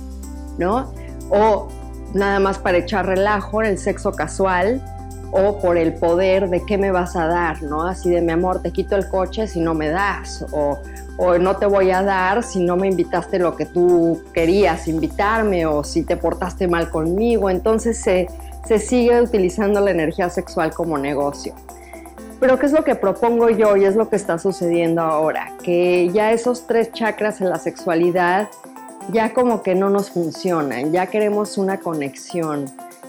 ¿no? 0.59 0.93
O 1.31 1.69
nada 2.13 2.41
más 2.41 2.59
para 2.59 2.79
echar 2.79 3.07
relajo 3.07 3.63
en 3.63 3.69
el 3.69 3.79
sexo 3.79 4.11
casual, 4.11 4.83
o 5.31 5.59
por 5.59 5.77
el 5.77 5.95
poder 5.95 6.49
de 6.49 6.65
qué 6.65 6.79
me 6.79 6.91
vas 6.91 7.17
a 7.17 7.27
dar, 7.27 7.63
¿no? 7.63 7.83
Así 7.87 8.11
de 8.11 8.21
mi 8.21 8.33
amor, 8.33 8.63
te 8.63 8.71
quito 8.71 8.97
el 8.97 9.09
coche 9.09 9.47
si 9.47 9.61
no 9.61 9.75
me 9.75 9.89
das, 9.89 10.45
o, 10.53 10.79
no 11.39 11.57
te 11.57 11.65
voy 11.65 11.91
a 11.91 12.03
dar 12.03 12.43
si 12.43 12.63
no 12.63 12.77
me 12.77 12.89
invitaste 12.89 13.39
lo 13.39 13.57
que 13.57 13.65
tú 13.65 14.23
querías 14.35 14.87
invitarme, 14.87 15.65
o 15.65 15.83
si 15.83 16.03
te 16.03 16.17
portaste 16.17 16.69
mal 16.69 16.91
conmigo. 16.91 17.49
Entonces 17.49 17.99
se 17.99 18.29
se 18.67 18.79
sigue 18.81 19.21
utilizando 19.21 19.81
la 19.81 19.93
energía 19.93 20.29
sexual 20.29 20.75
como 20.75 20.99
negocio. 20.99 21.55
Pero 22.41 22.59
¿qué 22.59 22.67
es 22.67 22.73
lo 22.73 22.85
que 22.85 22.97
propongo 22.97 23.49
yo 23.49 23.77
y 23.77 23.85
es 23.85 23.97
lo 23.97 24.11
que 24.11 24.17
está 24.17 24.39
sucediendo 24.39 25.01
ahora? 25.03 25.53
Que 25.63 26.11
ya 26.13 26.33
esos 26.33 26.67
tres 26.67 26.93
chakras 26.93 27.41
en 27.41 27.49
la 27.49 27.59
sexualidad 27.59 28.49
ya 29.13 29.33
como 29.33 29.63
que 29.63 29.77
no 29.77 29.89
nos 29.89 30.11
funcionan, 30.11 30.93
ya 30.93 31.07
queremos 31.07 31.59
una 31.59 31.79
conexión. 31.79 32.67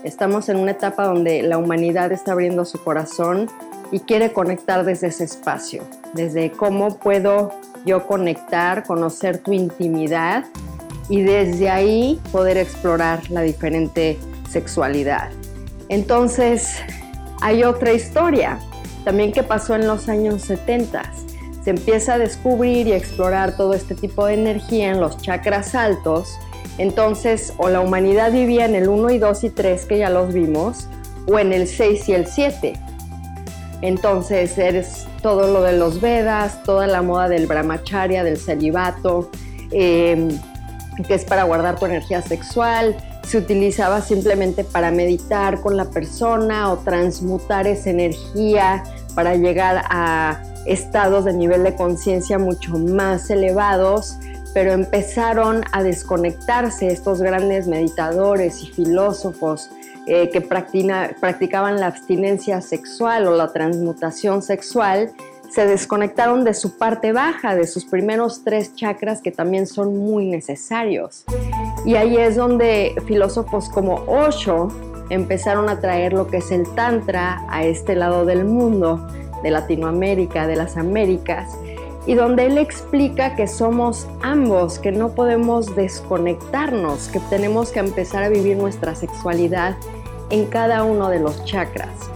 Estamos 0.08 0.48
en 0.48 0.56
una 0.56 0.72
etapa 0.72 1.06
donde 1.06 1.44
la 1.44 1.58
humanidad 1.58 2.14
está 2.14 2.32
abriendo 2.32 2.64
su 2.64 2.82
corazón 2.82 3.50
y 3.92 4.00
quiere 4.00 4.32
conectar 4.32 4.86
desde 4.86 5.08
ese 5.08 5.26
espacio, 5.26 5.84
desde 6.14 6.50
cómo 6.50 6.98
puedo 6.98 7.52
yo 7.86 8.08
conectar, 8.08 8.86
conocer 8.86 9.40
tu 9.40 9.52
intimidad 9.52 10.46
y 11.10 11.24
desde 11.24 11.70
ahí 11.70 12.22
poder 12.32 12.56
explorar 12.56 13.30
la 13.30 13.42
diferente 13.42 14.18
sexualidad. 14.50 15.30
Entonces, 15.90 16.78
hay 17.42 17.66
otra 17.66 17.92
historia 17.92 18.60
también 19.04 19.34
que 19.34 19.44
pasó 19.44 19.76
en 19.76 19.88
los 19.88 20.08
años 20.08 20.42
70. 20.44 21.04
Se 21.66 21.72
empieza 21.72 22.14
a 22.14 22.18
descubrir 22.18 22.88
y 22.88 22.94
explorar 22.94 23.58
todo 23.58 23.74
este 23.74 23.94
tipo 23.94 24.26
de 24.26 24.36
energía 24.36 24.90
en 24.90 25.02
los 25.02 25.18
chakras 25.18 25.76
altos. 25.76 26.40
Entonces, 26.78 27.54
o 27.58 27.70
la 27.70 27.82
humanidad 27.82 28.32
vivía 28.32 28.66
en 28.66 28.76
el 28.76 28.90
1 28.90 29.10
y 29.12 29.20
2 29.20 29.44
y 29.46 29.50
3, 29.50 29.86
que 29.86 29.98
ya 30.00 30.10
los 30.10 30.34
vimos, 30.34 30.88
o 31.28 31.40
en 31.40 31.54
el 31.54 31.68
6 31.68 32.10
y 32.10 32.14
el 32.14 32.28
7. 32.28 32.74
Entonces, 33.82 34.58
eres 34.58 35.08
todo 35.22 35.52
lo 35.52 35.62
de 35.62 35.74
los 35.74 36.02
Vedas, 36.02 36.64
toda 36.64 36.88
la 36.88 37.02
moda 37.02 37.30
del 37.30 37.48
brahmacharya, 37.48 38.24
del 38.24 38.38
celibato, 38.38 39.30
eh, 39.72 40.28
que 41.08 41.14
es 41.14 41.26
para 41.26 41.44
guardar 41.44 41.80
tu 41.80 41.86
energía 41.86 42.22
sexual, 42.22 42.96
se 43.28 43.38
utilizaba 43.38 44.02
simplemente 44.02 44.64
para 44.64 44.90
meditar 44.90 45.60
con 45.60 45.76
la 45.76 45.86
persona 45.86 46.72
o 46.72 46.78
transmutar 46.78 47.68
esa 47.68 47.90
energía 47.90 48.84
para 49.16 49.36
llegar 49.36 49.84
a 49.90 50.42
estados 50.66 51.26
de 51.26 51.34
nivel 51.34 51.64
de 51.64 51.76
conciencia 51.76 52.40
mucho 52.40 52.78
más 52.78 53.30
elevados, 53.30 54.18
pero 54.54 54.72
empezaron 54.72 55.64
a 55.72 55.84
desconectarse 55.84 56.88
estos 56.88 57.22
grandes 57.22 57.68
meditadores 57.68 58.64
y 58.64 58.68
filósofos 58.68 59.70
eh, 60.06 60.30
que 60.30 60.42
practicaban 60.42 61.80
la 61.80 61.88
abstinencia 61.88 62.62
sexual 62.62 63.28
o 63.28 63.36
la 63.36 63.52
transmutación 63.52 64.42
sexual 64.42 65.12
se 65.50 65.66
desconectaron 65.66 66.44
de 66.44 66.54
su 66.54 66.78
parte 66.78 67.14
baja, 67.14 67.56
de 67.56 67.68
sus 67.68 67.86
primeros 67.86 68.44
tres 68.44 68.76
chakras 68.76 69.22
que 69.22 69.32
también 69.32 69.66
son 69.66 69.98
muy 69.98 70.26
necesarios. 70.26 71.24
Y 71.86 71.96
ahí 71.96 72.18
es 72.18 72.36
donde 72.36 72.94
filósofos 73.06 73.70
como 73.70 73.96
Osho 74.08 74.70
empezaron 75.10 75.70
a 75.70 75.80
traer 75.80 76.14
lo 76.14 76.28
que 76.28 76.38
es 76.38 76.52
el 76.52 76.64
Tantra 76.76 77.42
a 77.50 77.64
este 77.64 77.96
lado 77.96 78.26
del 78.26 78.46
mundo, 78.46 79.08
de 79.44 79.52
Latinoamérica, 79.52 80.48
de 80.48 80.56
las 80.58 80.78
Américas, 80.78 81.58
y 82.08 82.16
donde 82.16 82.46
él 82.46 82.58
explica 82.58 83.36
que 83.36 83.48
somos 83.48 84.08
ambos, 84.22 84.80
que 84.80 84.94
no 84.94 85.10
podemos 85.10 85.76
desconectarnos, 85.76 87.10
que 87.10 87.20
tenemos 87.30 87.72
que 87.72 87.80
empezar 87.80 88.24
a 88.24 88.30
vivir 88.30 88.58
nuestra 88.58 88.96
sexualidad 88.96 89.76
en 90.30 90.46
cada 90.46 90.84
uno 90.84 91.10
de 91.10 91.20
los 91.20 91.44
chakras. 91.44 92.10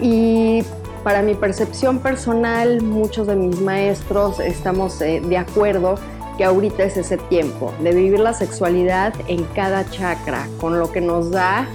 Y 0.00 0.64
para 1.04 1.20
mi 1.20 1.34
percepción 1.34 1.98
personal, 1.98 2.80
muchos 2.82 3.26
de 3.26 3.36
mis 3.36 3.60
maestros 3.60 4.40
estamos 4.40 5.00
eh, 5.02 5.20
de 5.20 5.36
acuerdo 5.36 5.96
que 6.38 6.44
ahorita 6.44 6.82
es 6.82 6.96
ese 6.96 7.18
tiempo 7.18 7.72
de 7.80 7.92
vivir 7.92 8.20
la 8.20 8.32
sexualidad 8.32 9.12
en 9.28 9.44
cada 9.54 9.88
chakra, 9.90 10.48
con 10.58 10.78
lo 10.78 10.90
que 10.90 11.02
nos 11.02 11.30
da 11.30 11.68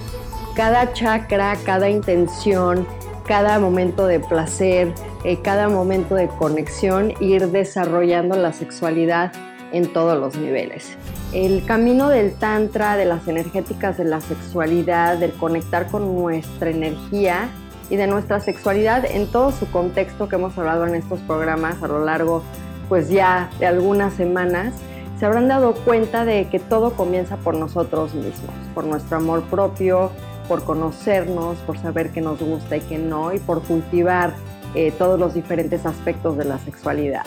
cada 0.54 0.92
chakra, 0.92 1.56
cada 1.64 1.88
intención, 1.88 2.86
cada 3.24 3.60
momento 3.60 4.06
de 4.08 4.18
placer, 4.18 4.92
eh, 5.24 5.38
cada 5.42 5.68
momento 5.68 6.14
de 6.14 6.28
conexión, 6.28 7.14
ir 7.20 7.48
desarrollando 7.48 8.36
la 8.36 8.52
sexualidad 8.52 9.32
en 9.72 9.92
todos 9.92 10.18
los 10.18 10.36
niveles. 10.36 10.96
El 11.32 11.64
camino 11.64 12.08
del 12.08 12.34
tantra, 12.34 12.96
de 12.96 13.04
las 13.04 13.28
energéticas 13.28 13.96
de 13.96 14.04
la 14.04 14.20
sexualidad, 14.20 15.18
del 15.18 15.32
conectar 15.32 15.86
con 15.86 16.14
nuestra 16.14 16.70
energía, 16.70 17.48
y 17.90 17.96
de 17.96 18.06
nuestra 18.06 18.38
sexualidad 18.38 19.04
en 19.04 19.26
todo 19.26 19.50
su 19.50 19.68
contexto 19.70 20.28
que 20.28 20.36
hemos 20.36 20.56
hablado 20.56 20.86
en 20.86 20.94
estos 20.94 21.18
programas 21.20 21.82
a 21.82 21.88
lo 21.88 22.04
largo 22.04 22.42
pues 22.90 23.08
ya 23.08 23.50
de 23.60 23.66
algunas 23.66 24.14
semanas, 24.14 24.74
se 25.16 25.24
habrán 25.24 25.46
dado 25.46 25.74
cuenta 25.74 26.24
de 26.24 26.48
que 26.48 26.58
todo 26.58 26.94
comienza 26.94 27.36
por 27.36 27.54
nosotros 27.54 28.14
mismos, 28.14 28.52
por 28.74 28.84
nuestro 28.84 29.18
amor 29.18 29.44
propio, 29.44 30.10
por 30.48 30.64
conocernos, 30.64 31.56
por 31.58 31.78
saber 31.78 32.10
qué 32.10 32.20
nos 32.20 32.40
gusta 32.40 32.78
y 32.78 32.80
qué 32.80 32.98
no, 32.98 33.32
y 33.32 33.38
por 33.38 33.62
cultivar 33.62 34.34
eh, 34.74 34.92
todos 34.96 35.18
los 35.18 35.34
diferentes 35.34 35.86
aspectos 35.86 36.36
de 36.36 36.44
la 36.44 36.58
sexualidad. 36.58 37.24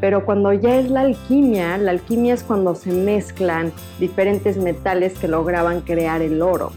Pero 0.00 0.26
cuando 0.26 0.52
ya 0.52 0.76
es 0.76 0.90
la 0.90 1.00
alquimia, 1.00 1.78
la 1.78 1.92
alquimia 1.92 2.34
es 2.34 2.42
cuando 2.42 2.74
se 2.74 2.92
mezclan 2.92 3.72
diferentes 3.98 4.58
metales 4.58 5.18
que 5.18 5.28
lograban 5.28 5.80
crear 5.80 6.20
el 6.20 6.42
oro. 6.42 6.72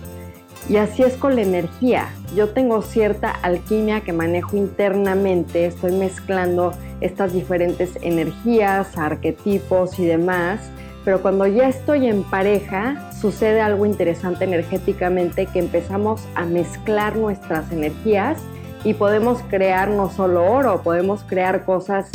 Y 0.69 0.77
así 0.77 1.03
es 1.03 1.15
con 1.15 1.35
la 1.35 1.41
energía. 1.41 2.09
Yo 2.35 2.49
tengo 2.49 2.81
cierta 2.81 3.31
alquimia 3.31 4.01
que 4.01 4.13
manejo 4.13 4.55
internamente, 4.55 5.65
estoy 5.65 5.93
mezclando 5.93 6.73
estas 7.01 7.33
diferentes 7.33 7.97
energías, 8.01 8.97
arquetipos 8.97 9.97
y 9.99 10.05
demás, 10.05 10.59
pero 11.03 11.21
cuando 11.21 11.47
ya 11.47 11.67
estoy 11.67 12.07
en 12.07 12.23
pareja 12.23 13.11
sucede 13.19 13.61
algo 13.61 13.85
interesante 13.85 14.43
energéticamente 14.43 15.47
que 15.47 15.59
empezamos 15.59 16.21
a 16.35 16.45
mezclar 16.45 17.15
nuestras 17.15 17.71
energías 17.71 18.37
y 18.83 18.93
podemos 18.93 19.41
crear 19.49 19.89
no 19.89 20.09
solo 20.09 20.49
oro, 20.51 20.81
podemos 20.83 21.23
crear 21.23 21.65
cosas 21.65 22.09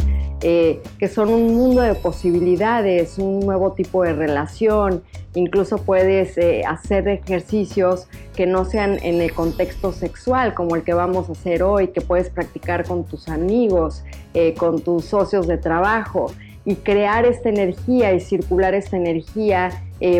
eh, 0.47 0.83
que 0.99 1.09
son 1.09 1.31
un 1.31 1.55
mundo 1.55 1.81
de 1.81 1.95
posibilidades, 1.95 3.19
un 3.19 3.41
nuevo 3.41 3.73
tipo 3.73 4.03
de 4.03 4.13
relación. 4.13 5.03
Incluso 5.35 5.79
puedes 5.79 6.37
eh, 6.37 6.65
hacer 6.69 7.09
ejercicios 7.09 8.09
que 8.37 8.47
no 8.47 8.67
sean 8.67 8.99
en 9.03 9.23
el 9.23 9.33
contexto 9.33 9.93
sexual, 9.93 10.53
como 10.53 10.77
el 10.77 10.83
que 10.83 10.93
vamos 10.93 11.31
a 11.31 11.33
hacer 11.33 11.63
hoy, 11.63 11.89
que 11.89 12.03
puedes 12.03 12.29
practicar 12.29 12.85
con 12.85 13.05
tus 13.05 13.29
amigos, 13.31 14.05
eh, 14.35 14.53
con 14.53 14.83
tus 14.83 15.07
socios 15.07 15.47
de 15.47 15.57
trabajo 15.57 16.27
y 16.67 16.75
crear 16.77 17.25
esta 17.25 17.49
energía 17.49 18.13
y 18.13 18.21
circular 18.21 18.75
esta 18.75 18.99
energía 18.99 19.71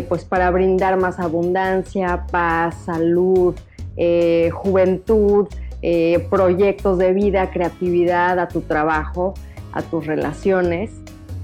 pues 0.09 0.25
para 0.25 0.51
brindar 0.51 0.99
más 0.99 1.19
abundancia, 1.21 2.25
paz, 2.31 2.75
salud, 2.87 3.55
juventud, 4.53 5.47
eh, 5.87 6.27
proyectos 6.31 6.97
de 6.97 7.13
vida, 7.13 7.51
creatividad, 7.51 8.39
a 8.39 8.49
tu 8.49 8.63
trabajo, 8.63 9.35
a 9.75 9.83
tus 9.83 10.07
relaciones. 10.07 10.91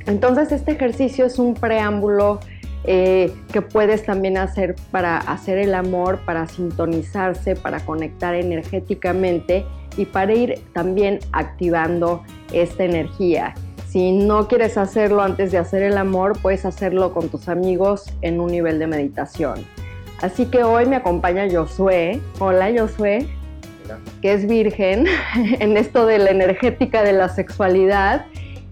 Entonces 0.06 0.50
este 0.50 0.72
ejercicio 0.72 1.26
es 1.26 1.38
un 1.38 1.52
preámbulo 1.52 2.40
eh, 2.84 3.34
que 3.52 3.60
puedes 3.60 4.06
también 4.06 4.38
hacer 4.38 4.76
para 4.90 5.18
hacer 5.18 5.58
el 5.58 5.74
amor, 5.74 6.20
para 6.24 6.46
sintonizarse, 6.46 7.54
para 7.54 7.80
conectar 7.80 8.34
energéticamente 8.34 9.66
y 9.98 10.06
para 10.06 10.32
ir 10.32 10.58
también 10.72 11.18
activando 11.32 12.22
esta 12.50 12.84
energía. 12.84 13.52
Si 13.88 14.10
no 14.10 14.48
quieres 14.48 14.78
hacerlo 14.78 15.20
antes 15.20 15.52
de 15.52 15.58
hacer 15.58 15.82
el 15.82 15.98
amor, 15.98 16.38
puedes 16.40 16.64
hacerlo 16.64 17.12
con 17.12 17.28
tus 17.28 17.50
amigos 17.50 18.10
en 18.22 18.40
un 18.40 18.52
nivel 18.52 18.78
de 18.78 18.86
meditación. 18.86 19.66
Así 20.22 20.46
que 20.46 20.64
hoy 20.64 20.86
me 20.86 20.96
acompaña 20.96 21.46
Josué. 21.50 22.22
Hola 22.38 22.70
Josué, 22.74 23.26
que 24.22 24.32
es 24.32 24.46
virgen 24.46 25.06
en 25.34 25.76
esto 25.76 26.06
de 26.06 26.18
la 26.18 26.30
energética 26.30 27.02
de 27.02 27.12
la 27.12 27.28
sexualidad. 27.28 28.26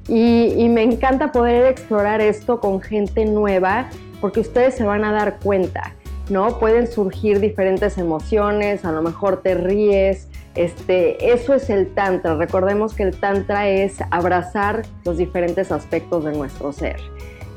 Y, 0.09 0.69
me 0.71 0.83
encanta 0.83 1.33
poder 1.33 1.67
explorar 1.67 2.23
esto 2.23 2.61
con 2.61 2.81
gente 2.81 3.27
nueva 3.27 3.91
porque 4.23 4.41
ustedes 4.41 4.75
se 4.75 4.85
van 4.85 5.05
a 5.05 5.13
dar 5.13 5.39
cuenta, 5.39 5.95
¿no? 6.31 6.59
Pueden 6.59 6.87
surgir 6.87 7.41
diferentes 7.41 7.99
emociones, 7.99 8.87
a 8.87 8.93
lo 8.93 9.03
mejor 9.03 9.43
te 9.43 9.55
ríes, 9.55 10.29
este, 10.55 11.33
eso 11.33 11.53
es 11.53 11.69
el 11.69 11.93
tantra. 11.95 12.37
Recordemos 12.37 12.95
que 12.95 13.03
el 13.03 13.21
tantra 13.21 13.69
es 13.69 13.99
abrazar 14.11 14.83
los 15.05 15.19
diferentes 15.19 15.71
aspectos 15.71 16.25
de 16.25 16.33
nuestro 16.33 16.73
ser. 16.73 16.97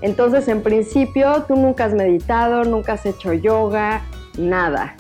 Entonces, 0.02 0.48
en 0.48 0.62
principio, 0.62 1.46
tú 1.48 1.56
nunca 1.56 1.86
has 1.86 1.94
meditado, 1.94 2.64
nunca 2.64 2.94
has 2.94 3.06
hecho 3.06 3.34
yoga, 3.34 4.02
nada. 4.38 4.96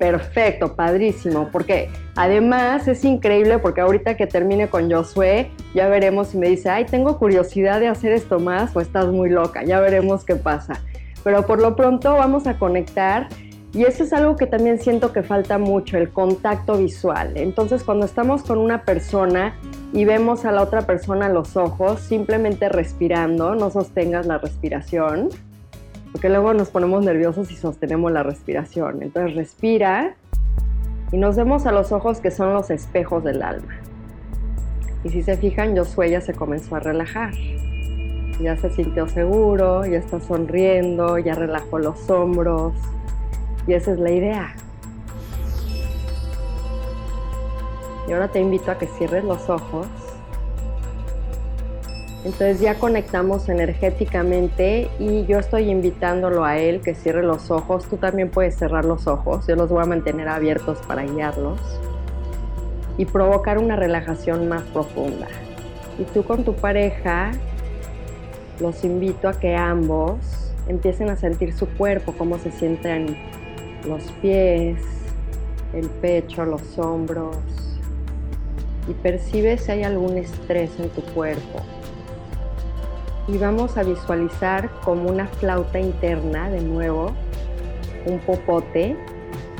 Perfecto, 0.00 0.76
padrísimo, 0.76 1.50
porque 1.52 1.90
además 2.16 2.88
es 2.88 3.04
increíble 3.04 3.58
porque 3.58 3.82
ahorita 3.82 4.16
que 4.16 4.26
termine 4.26 4.68
con 4.68 4.90
Josué, 4.90 5.50
ya 5.74 5.88
veremos 5.88 6.28
si 6.28 6.38
me 6.38 6.48
dice, 6.48 6.70
ay, 6.70 6.86
tengo 6.86 7.18
curiosidad 7.18 7.80
de 7.80 7.88
hacer 7.88 8.12
esto 8.12 8.38
más 8.38 8.74
o 8.74 8.80
estás 8.80 9.08
muy 9.08 9.28
loca, 9.28 9.62
ya 9.62 9.78
veremos 9.78 10.24
qué 10.24 10.36
pasa. 10.36 10.80
Pero 11.22 11.44
por 11.44 11.60
lo 11.60 11.76
pronto 11.76 12.14
vamos 12.14 12.46
a 12.46 12.58
conectar 12.58 13.28
y 13.74 13.84
eso 13.84 14.02
es 14.02 14.14
algo 14.14 14.36
que 14.36 14.46
también 14.46 14.78
siento 14.78 15.12
que 15.12 15.22
falta 15.22 15.58
mucho, 15.58 15.98
el 15.98 16.08
contacto 16.08 16.78
visual. 16.78 17.34
Entonces 17.36 17.84
cuando 17.84 18.06
estamos 18.06 18.42
con 18.42 18.56
una 18.56 18.84
persona 18.86 19.54
y 19.92 20.06
vemos 20.06 20.46
a 20.46 20.52
la 20.52 20.62
otra 20.62 20.86
persona 20.86 21.28
los 21.28 21.58
ojos, 21.58 22.00
simplemente 22.00 22.70
respirando, 22.70 23.54
no 23.54 23.70
sostengas 23.70 24.24
la 24.24 24.38
respiración, 24.38 25.28
porque 26.12 26.28
luego 26.28 26.54
nos 26.54 26.70
ponemos 26.70 27.04
nerviosos 27.04 27.50
y 27.50 27.56
sostenemos 27.56 28.10
la 28.12 28.22
respiración. 28.22 29.02
Entonces 29.02 29.36
respira 29.36 30.14
y 31.12 31.16
nos 31.16 31.36
vemos 31.36 31.66
a 31.66 31.72
los 31.72 31.92
ojos 31.92 32.20
que 32.20 32.30
son 32.30 32.52
los 32.52 32.70
espejos 32.70 33.24
del 33.24 33.42
alma. 33.42 33.74
Y 35.04 35.08
si 35.08 35.22
se 35.22 35.36
fijan, 35.36 35.76
Josué 35.76 36.10
ya 36.10 36.20
se 36.20 36.34
comenzó 36.34 36.76
a 36.76 36.80
relajar. 36.80 37.32
Ya 38.40 38.56
se 38.56 38.70
sintió 38.70 39.06
seguro, 39.06 39.84
ya 39.84 39.98
está 39.98 40.20
sonriendo, 40.20 41.18
ya 41.18 41.34
relajó 41.34 41.78
los 41.78 42.08
hombros, 42.08 42.72
y 43.66 43.74
esa 43.74 43.92
es 43.92 43.98
la 43.98 44.10
idea. 44.10 44.54
Y 48.08 48.12
ahora 48.12 48.28
te 48.28 48.40
invito 48.40 48.70
a 48.70 48.78
que 48.78 48.86
cierres 48.86 49.24
los 49.24 49.48
ojos. 49.48 49.86
Entonces 52.24 52.60
ya 52.60 52.74
conectamos 52.74 53.48
energéticamente 53.48 54.90
y 54.98 55.24
yo 55.24 55.38
estoy 55.38 55.70
invitándolo 55.70 56.44
a 56.44 56.58
él 56.58 56.82
que 56.82 56.94
cierre 56.94 57.22
los 57.22 57.50
ojos. 57.50 57.86
Tú 57.88 57.96
también 57.96 58.30
puedes 58.30 58.56
cerrar 58.56 58.84
los 58.84 59.06
ojos. 59.06 59.46
Yo 59.46 59.56
los 59.56 59.70
voy 59.70 59.82
a 59.82 59.86
mantener 59.86 60.28
abiertos 60.28 60.78
para 60.86 61.04
guiarlos 61.04 61.58
y 62.98 63.06
provocar 63.06 63.58
una 63.58 63.76
relajación 63.76 64.48
más 64.48 64.62
profunda. 64.64 65.28
Y 65.98 66.04
tú 66.04 66.22
con 66.22 66.44
tu 66.44 66.54
pareja 66.54 67.30
los 68.60 68.84
invito 68.84 69.26
a 69.26 69.32
que 69.32 69.56
ambos 69.56 70.18
empiecen 70.68 71.08
a 71.08 71.16
sentir 71.16 71.54
su 71.54 71.66
cuerpo, 71.66 72.14
cómo 72.16 72.38
se 72.38 72.52
sienten 72.52 73.16
los 73.86 74.02
pies, 74.20 74.76
el 75.72 75.88
pecho, 75.88 76.44
los 76.44 76.78
hombros 76.78 77.36
y 78.88 78.92
percibe 78.92 79.56
si 79.56 79.72
hay 79.72 79.84
algún 79.84 80.18
estrés 80.18 80.70
en 80.78 80.90
tu 80.90 81.02
cuerpo. 81.14 81.60
Y 83.32 83.38
vamos 83.38 83.76
a 83.76 83.84
visualizar 83.84 84.70
como 84.84 85.08
una 85.08 85.28
flauta 85.28 85.78
interna 85.78 86.50
de 86.50 86.62
nuevo, 86.62 87.12
un 88.04 88.18
popote 88.18 88.96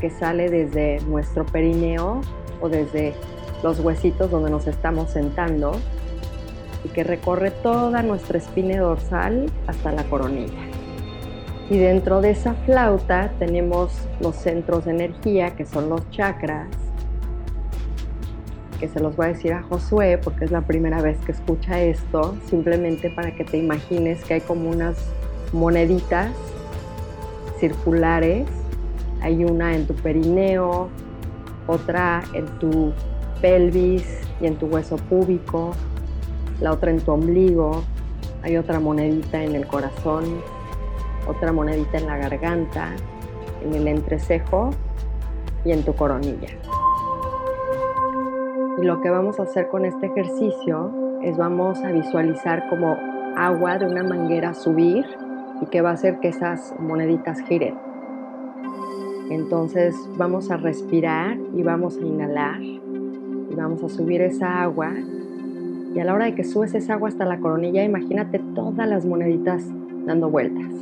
que 0.01 0.11
sale 0.11 0.51
desde 0.51 1.01
nuestro 1.03 1.47
perineo 1.47 2.21
o 2.61 2.69
desde 2.69 3.15
los 3.63 3.79
huesitos 3.79 4.29
donde 4.29 4.51
nos 4.51 4.67
estamos 4.67 5.11
sentando 5.11 5.73
y 6.83 6.89
que 6.89 7.05
recorre 7.05 7.53
toda 7.53 8.03
nuestra 8.03 8.39
espina 8.39 8.81
dorsal 8.81 9.47
hasta 9.69 9.93
la 9.93 10.03
coronilla. 10.05 10.67
Y 11.69 11.79
dentro 11.79 12.21
de 12.21 12.31
esa 12.31 12.55
flauta 12.55 13.31
tenemos 13.39 13.93
los 14.19 14.35
centros 14.35 14.87
de 14.87 14.91
energía, 14.91 15.55
que 15.55 15.65
son 15.65 15.89
los 15.89 16.11
chakras, 16.11 16.67
que 18.81 18.89
se 18.89 18.99
los 18.99 19.15
voy 19.15 19.27
a 19.27 19.29
decir 19.29 19.53
a 19.53 19.63
Josué 19.63 20.19
porque 20.19 20.47
es 20.47 20.51
la 20.51 20.63
primera 20.63 21.03
vez 21.03 21.19
que 21.19 21.33
escucha 21.33 21.81
esto, 21.83 22.35
simplemente 22.49 23.11
para 23.11 23.35
que 23.35 23.45
te 23.45 23.59
imagines 23.59 24.25
que 24.25 24.35
hay 24.35 24.41
como 24.41 24.71
unas 24.71 24.97
moneditas 25.53 26.33
circulares. 27.59 28.49
Hay 29.21 29.45
una 29.45 29.75
en 29.75 29.87
tu 29.87 29.95
perineo, 29.95 30.89
otra 31.67 32.23
en 32.33 32.47
tu 32.59 32.95
pelvis 33.43 34.07
y 34.41 34.47
en 34.47 34.57
tu 34.57 34.67
hueso 34.67 34.97
púbico, 34.97 35.73
la 36.61 36.73
otra 36.73 36.91
en 36.91 37.01
tu 37.01 37.13
ombligo, 37.13 37.83
hay 38.43 38.57
otra 38.57 38.81
monedita 38.81 39.45
en 39.45 39.55
el 39.55 39.67
corazón, 39.67 40.41
otra 41.29 41.53
monedita 41.53 41.99
en 41.99 42.07
la 42.07 42.17
garganta, 42.17 42.95
en 43.63 43.75
el 43.75 43.89
entrecejo 43.89 44.71
y 45.67 45.73
en 45.73 45.83
tu 45.83 45.95
coronilla. 45.95 46.49
Y 48.81 48.85
lo 48.87 49.03
que 49.03 49.11
vamos 49.11 49.39
a 49.39 49.43
hacer 49.43 49.69
con 49.69 49.85
este 49.85 50.07
ejercicio 50.07 51.19
es 51.23 51.37
vamos 51.37 51.83
a 51.85 51.93
visualizar 51.93 52.67
como 52.71 52.97
agua 53.37 53.77
de 53.79 53.87
una 53.87 54.03
manguera 54.03 54.55
subir 54.55 55.05
y 55.61 55.67
que 55.67 55.83
va 55.83 55.91
a 55.91 55.93
hacer 55.93 56.19
que 56.21 56.29
esas 56.29 56.75
moneditas 56.79 57.43
giren. 57.43 57.75
Entonces 59.29 59.97
vamos 60.17 60.51
a 60.51 60.57
respirar 60.57 61.37
y 61.55 61.63
vamos 61.63 61.99
a 61.99 62.01
inhalar 62.01 62.63
y 62.63 63.55
vamos 63.55 63.83
a 63.85 63.91
subir 63.91 64.23
esa 64.23 64.63
agua. 64.63 64.93
Y 65.95 66.01
a 66.01 66.05
la 66.05 66.15
hora 66.15 66.25
de 66.25 66.35
que 66.35 66.45
subes 66.45 66.75
esa 66.75 66.95
agua 66.95 67.11
hasta 67.11 67.27
la 67.27 67.39
coronilla, 67.39 67.85
imagínate 67.85 68.41
todas 68.55 68.89
las 68.89 69.05
moneditas 69.05 69.63
dando 70.07 70.31
vueltas. 70.31 70.73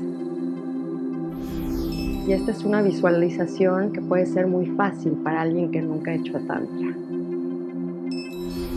Y 2.29 2.33
esta 2.33 2.53
es 2.53 2.65
una 2.65 2.81
visualización 2.81 3.91
que 3.93 4.03
puede 4.03 4.27
ser 4.27 4.47
muy 4.47 4.67
fácil 4.67 5.13
para 5.25 5.41
alguien 5.41 5.73
que 5.73 5.83
nunca 5.83 6.13
ha 6.13 6.15
hecho 6.15 6.39
tantra. 6.47 6.95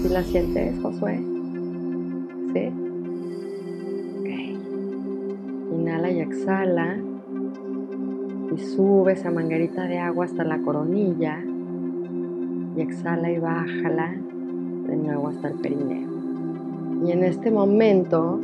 ¿Sí 0.01 0.09
la 0.09 0.23
sientes, 0.23 0.79
Josué? 0.81 1.19
¿Sí? 2.53 2.71
Ok. 4.19 4.29
Inhala 5.73 6.09
y 6.09 6.21
exhala. 6.21 6.97
Y 8.51 8.57
sube 8.57 9.13
esa 9.13 9.29
manguerita 9.29 9.85
de 9.87 9.99
agua 9.99 10.25
hasta 10.25 10.43
la 10.43 10.57
coronilla. 10.57 11.43
Y 12.75 12.81
exhala 12.81 13.31
y 13.31 13.37
bájala 13.37 14.15
de 14.87 14.95
nuevo 14.95 15.27
hasta 15.27 15.49
el 15.49 15.59
perineo. 15.59 16.09
Y 17.05 17.11
en 17.11 17.23
este 17.23 17.51
momento, 17.51 18.39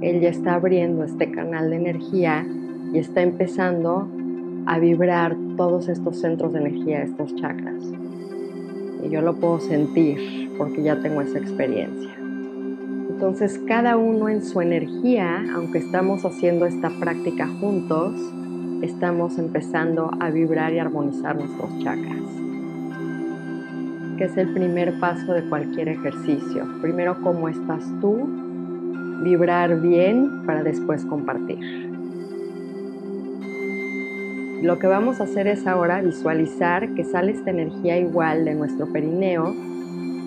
él 0.00 0.20
ya 0.20 0.30
está 0.30 0.54
abriendo 0.54 1.04
este 1.04 1.30
canal 1.30 1.70
de 1.70 1.76
energía 1.76 2.44
y 2.92 2.98
está 2.98 3.22
empezando 3.22 4.08
a 4.66 4.78
vibrar 4.80 5.36
todos 5.56 5.88
estos 5.88 6.18
centros 6.18 6.52
de 6.52 6.60
energía, 6.60 7.02
estos 7.02 7.32
chakras. 7.36 7.84
Y 9.04 9.10
yo 9.10 9.20
lo 9.20 9.34
puedo 9.34 9.60
sentir 9.60 10.52
porque 10.56 10.82
ya 10.82 11.00
tengo 11.00 11.20
esa 11.22 11.38
experiencia. 11.38 12.10
Entonces 13.08 13.60
cada 13.66 13.96
uno 13.96 14.28
en 14.28 14.42
su 14.42 14.60
energía, 14.60 15.44
aunque 15.54 15.78
estamos 15.78 16.24
haciendo 16.24 16.66
esta 16.66 16.90
práctica 16.90 17.46
juntos, 17.60 18.14
estamos 18.82 19.38
empezando 19.38 20.10
a 20.20 20.30
vibrar 20.30 20.72
y 20.72 20.78
armonizar 20.78 21.36
nuestros 21.36 21.68
chakras, 21.80 22.22
que 24.16 24.24
es 24.24 24.36
el 24.36 24.52
primer 24.54 24.98
paso 25.00 25.34
de 25.34 25.42
cualquier 25.48 25.88
ejercicio. 25.88 26.66
Primero, 26.80 27.18
cómo 27.22 27.48
estás 27.48 27.84
tú, 28.00 28.26
vibrar 29.22 29.80
bien 29.80 30.46
para 30.46 30.62
después 30.62 31.04
compartir. 31.04 31.89
Lo 34.62 34.78
que 34.78 34.86
vamos 34.86 35.20
a 35.20 35.24
hacer 35.24 35.46
es 35.46 35.66
ahora 35.66 36.02
visualizar 36.02 36.92
que 36.94 37.02
sale 37.02 37.32
esta 37.32 37.50
energía 37.50 37.98
igual 37.98 38.44
de 38.44 38.54
nuestro 38.54 38.86
perineo, 38.92 39.54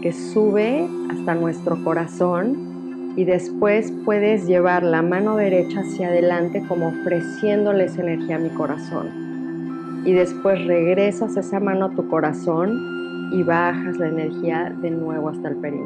que 0.01 0.11
sube 0.11 0.87
hasta 1.11 1.35
nuestro 1.35 1.83
corazón 1.83 3.13
y 3.15 3.25
después 3.25 3.93
puedes 4.03 4.47
llevar 4.47 4.81
la 4.81 5.03
mano 5.03 5.35
derecha 5.35 5.81
hacia 5.81 6.07
adelante 6.07 6.63
como 6.67 6.87
ofreciéndole 6.87 7.85
esa 7.85 8.01
energía 8.01 8.37
a 8.37 8.39
mi 8.39 8.49
corazón. 8.49 10.01
Y 10.03 10.13
después 10.13 10.65
regresas 10.65 11.37
esa 11.37 11.59
mano 11.59 11.85
a 11.85 11.89
tu 11.91 12.09
corazón 12.09 13.29
y 13.33 13.43
bajas 13.43 13.97
la 13.97 14.07
energía 14.07 14.75
de 14.81 14.89
nuevo 14.89 15.29
hasta 15.29 15.49
el 15.49 15.57
perineo. 15.57 15.83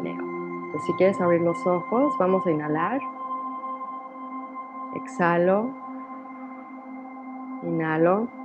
Entonces, 0.67 0.81
si 0.86 0.93
quieres 0.93 1.19
abrir 1.19 1.41
los 1.41 1.57
ojos, 1.67 2.13
vamos 2.17 2.47
a 2.47 2.51
inhalar. 2.51 3.01
Exhalo. 4.95 5.69
Inhalo. 7.63 8.37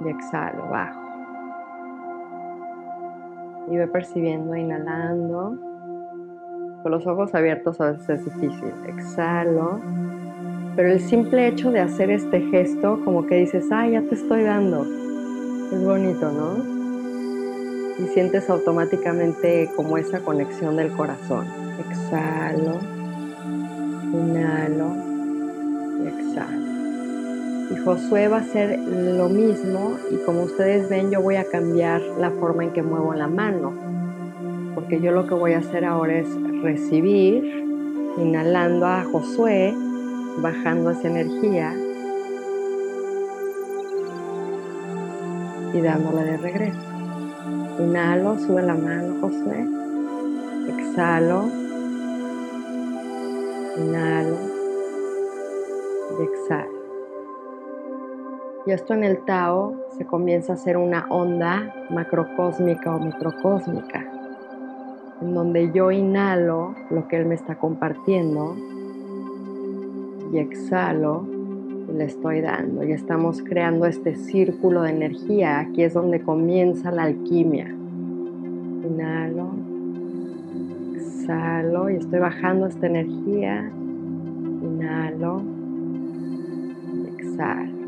Y 0.00 0.08
exhalo, 0.08 0.68
bajo. 0.68 1.00
Y 3.70 3.76
ve 3.76 3.86
percibiendo, 3.86 4.56
inhalando. 4.56 5.56
Con 6.82 6.90
los 6.90 7.06
ojos 7.06 7.34
abiertos 7.34 7.80
a 7.80 7.92
veces 7.92 8.20
es 8.20 8.24
difícil. 8.24 8.72
Exhalo. 8.88 9.80
Pero 10.74 10.88
el 10.90 11.00
simple 11.00 11.46
hecho 11.48 11.70
de 11.70 11.80
hacer 11.80 12.10
este 12.10 12.40
gesto, 12.40 13.00
como 13.04 13.26
que 13.26 13.36
dices, 13.36 13.70
ay, 13.70 13.92
ya 13.92 14.02
te 14.02 14.14
estoy 14.14 14.42
dando. 14.42 14.84
Es 15.72 15.84
bonito, 15.84 16.30
¿no? 16.32 16.82
y 17.98 18.06
sientes 18.08 18.48
automáticamente 18.48 19.70
como 19.76 19.98
esa 19.98 20.20
conexión 20.20 20.76
del 20.76 20.92
corazón. 20.92 21.46
Exhalo, 21.78 22.78
inhalo 24.12 24.96
y 26.02 26.08
exhalo. 26.08 26.71
Y 27.72 27.76
Josué 27.76 28.28
va 28.28 28.36
a 28.36 28.40
hacer 28.40 28.78
lo 28.78 29.30
mismo 29.30 29.96
y 30.10 30.16
como 30.26 30.42
ustedes 30.42 30.90
ven 30.90 31.10
yo 31.10 31.22
voy 31.22 31.36
a 31.36 31.44
cambiar 31.44 32.02
la 32.18 32.30
forma 32.30 32.64
en 32.64 32.72
que 32.72 32.82
muevo 32.82 33.14
la 33.14 33.28
mano. 33.28 33.72
Porque 34.74 35.00
yo 35.00 35.10
lo 35.10 35.26
que 35.26 35.34
voy 35.34 35.54
a 35.54 35.58
hacer 35.58 35.86
ahora 35.86 36.18
es 36.18 36.28
recibir, 36.62 37.42
inhalando 38.18 38.86
a 38.86 39.04
Josué, 39.04 39.74
bajando 40.42 40.90
esa 40.90 41.08
energía 41.08 41.74
y 45.72 45.80
dándole 45.80 46.24
de 46.24 46.36
regreso. 46.36 46.78
Inhalo, 47.78 48.38
sube 48.38 48.62
la 48.62 48.74
mano, 48.74 49.16
Josué. 49.20 49.66
Exhalo. 50.68 51.48
Inhalo. 53.78 54.36
Y 56.18 56.22
exhalo. 56.22 56.81
Y 58.66 58.70
esto 58.70 58.94
en 58.94 59.04
el 59.04 59.18
Tao 59.24 59.74
se 59.96 60.06
comienza 60.06 60.52
a 60.52 60.56
hacer 60.56 60.76
una 60.76 61.06
onda 61.08 61.74
macrocósmica 61.90 62.94
o 62.94 63.00
microcósmica, 63.00 64.04
en 65.20 65.34
donde 65.34 65.72
yo 65.72 65.90
inhalo 65.90 66.74
lo 66.90 67.08
que 67.08 67.16
él 67.16 67.26
me 67.26 67.34
está 67.34 67.56
compartiendo 67.56 68.54
y 70.32 70.38
exhalo 70.38 71.26
le 71.96 72.04
estoy 72.04 72.40
dando 72.40 72.84
y 72.84 72.92
estamos 72.92 73.42
creando 73.42 73.86
este 73.86 74.14
círculo 74.14 74.82
de 74.82 74.90
energía. 74.90 75.60
Aquí 75.60 75.82
es 75.82 75.94
donde 75.94 76.22
comienza 76.22 76.90
la 76.90 77.04
alquimia. 77.04 77.68
Inhalo, 77.68 79.50
exhalo 80.94 81.90
y 81.90 81.96
estoy 81.96 82.18
bajando 82.18 82.66
esta 82.66 82.86
energía. 82.86 83.70
Inhalo, 84.62 85.42
exhalo. 87.18 87.81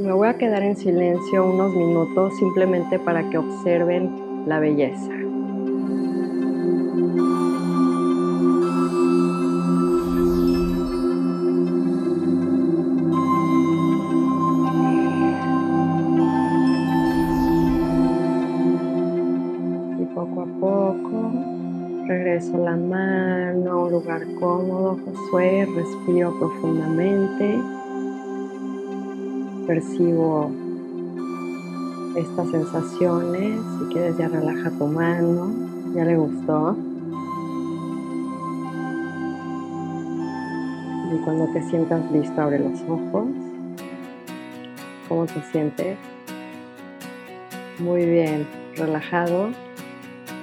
Me 0.00 0.12
voy 0.12 0.28
a 0.28 0.34
quedar 0.34 0.62
en 0.62 0.76
silencio 0.76 1.44
unos 1.44 1.74
minutos 1.74 2.36
simplemente 2.38 2.98
para 2.98 3.28
que 3.30 3.38
observen 3.38 4.44
la 4.46 4.58
belleza. 4.58 5.12
Regreso 22.06 22.58
la 22.58 22.76
mano 22.76 23.70
a 23.70 23.84
un 23.84 23.92
lugar 23.92 24.22
cómodo, 24.38 24.98
Josué, 25.04 25.66
respiro 25.74 26.38
profundamente, 26.38 27.58
percibo 29.66 30.50
estas 32.16 32.48
sensaciones, 32.50 33.60
si 33.78 33.92
quieres 33.92 34.16
ya 34.16 34.28
relaja 34.28 34.70
tu 34.70 34.86
mano, 34.86 35.52
ya 35.94 36.04
le 36.04 36.16
gustó. 36.16 36.76
Y 41.12 41.16
cuando 41.24 41.46
te 41.52 41.62
sientas 41.68 42.10
listo, 42.12 42.40
abre 42.40 42.58
los 42.58 42.80
ojos. 42.82 43.26
¿Cómo 45.08 45.26
te 45.26 45.42
sientes? 45.52 45.98
Muy 47.78 48.04
bien, 48.06 48.46
relajado. 48.76 49.50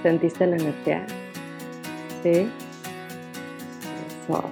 ¿Sentiste 0.03 0.47
la 0.47 0.57
energía? 0.57 1.05
Sí. 2.23 2.49
Eso. 4.23 4.43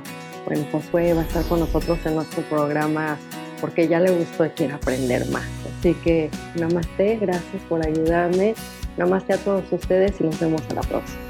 Bueno, 0.46 0.66
Josué 0.72 1.14
va 1.14 1.22
a 1.22 1.24
estar 1.24 1.44
con 1.46 1.60
nosotros 1.60 2.00
en 2.06 2.16
nuestro 2.16 2.44
programa 2.44 3.18
porque 3.60 3.88
ya 3.88 4.00
le 4.00 4.12
gustó 4.12 4.46
y 4.46 4.50
quiere 4.50 4.74
aprender 4.74 5.28
más. 5.30 5.46
Así 5.80 5.94
que 5.96 6.30
namaste, 6.56 7.18
gracias 7.18 7.62
por 7.68 7.86
ayudarme. 7.86 8.56
Namaste 8.98 9.34
a 9.34 9.38
todos 9.38 9.64
ustedes 9.72 10.20
y 10.20 10.24
nos 10.24 10.40
vemos 10.40 10.62
a 10.70 10.76
la 10.76 10.82
próxima. 10.82 11.29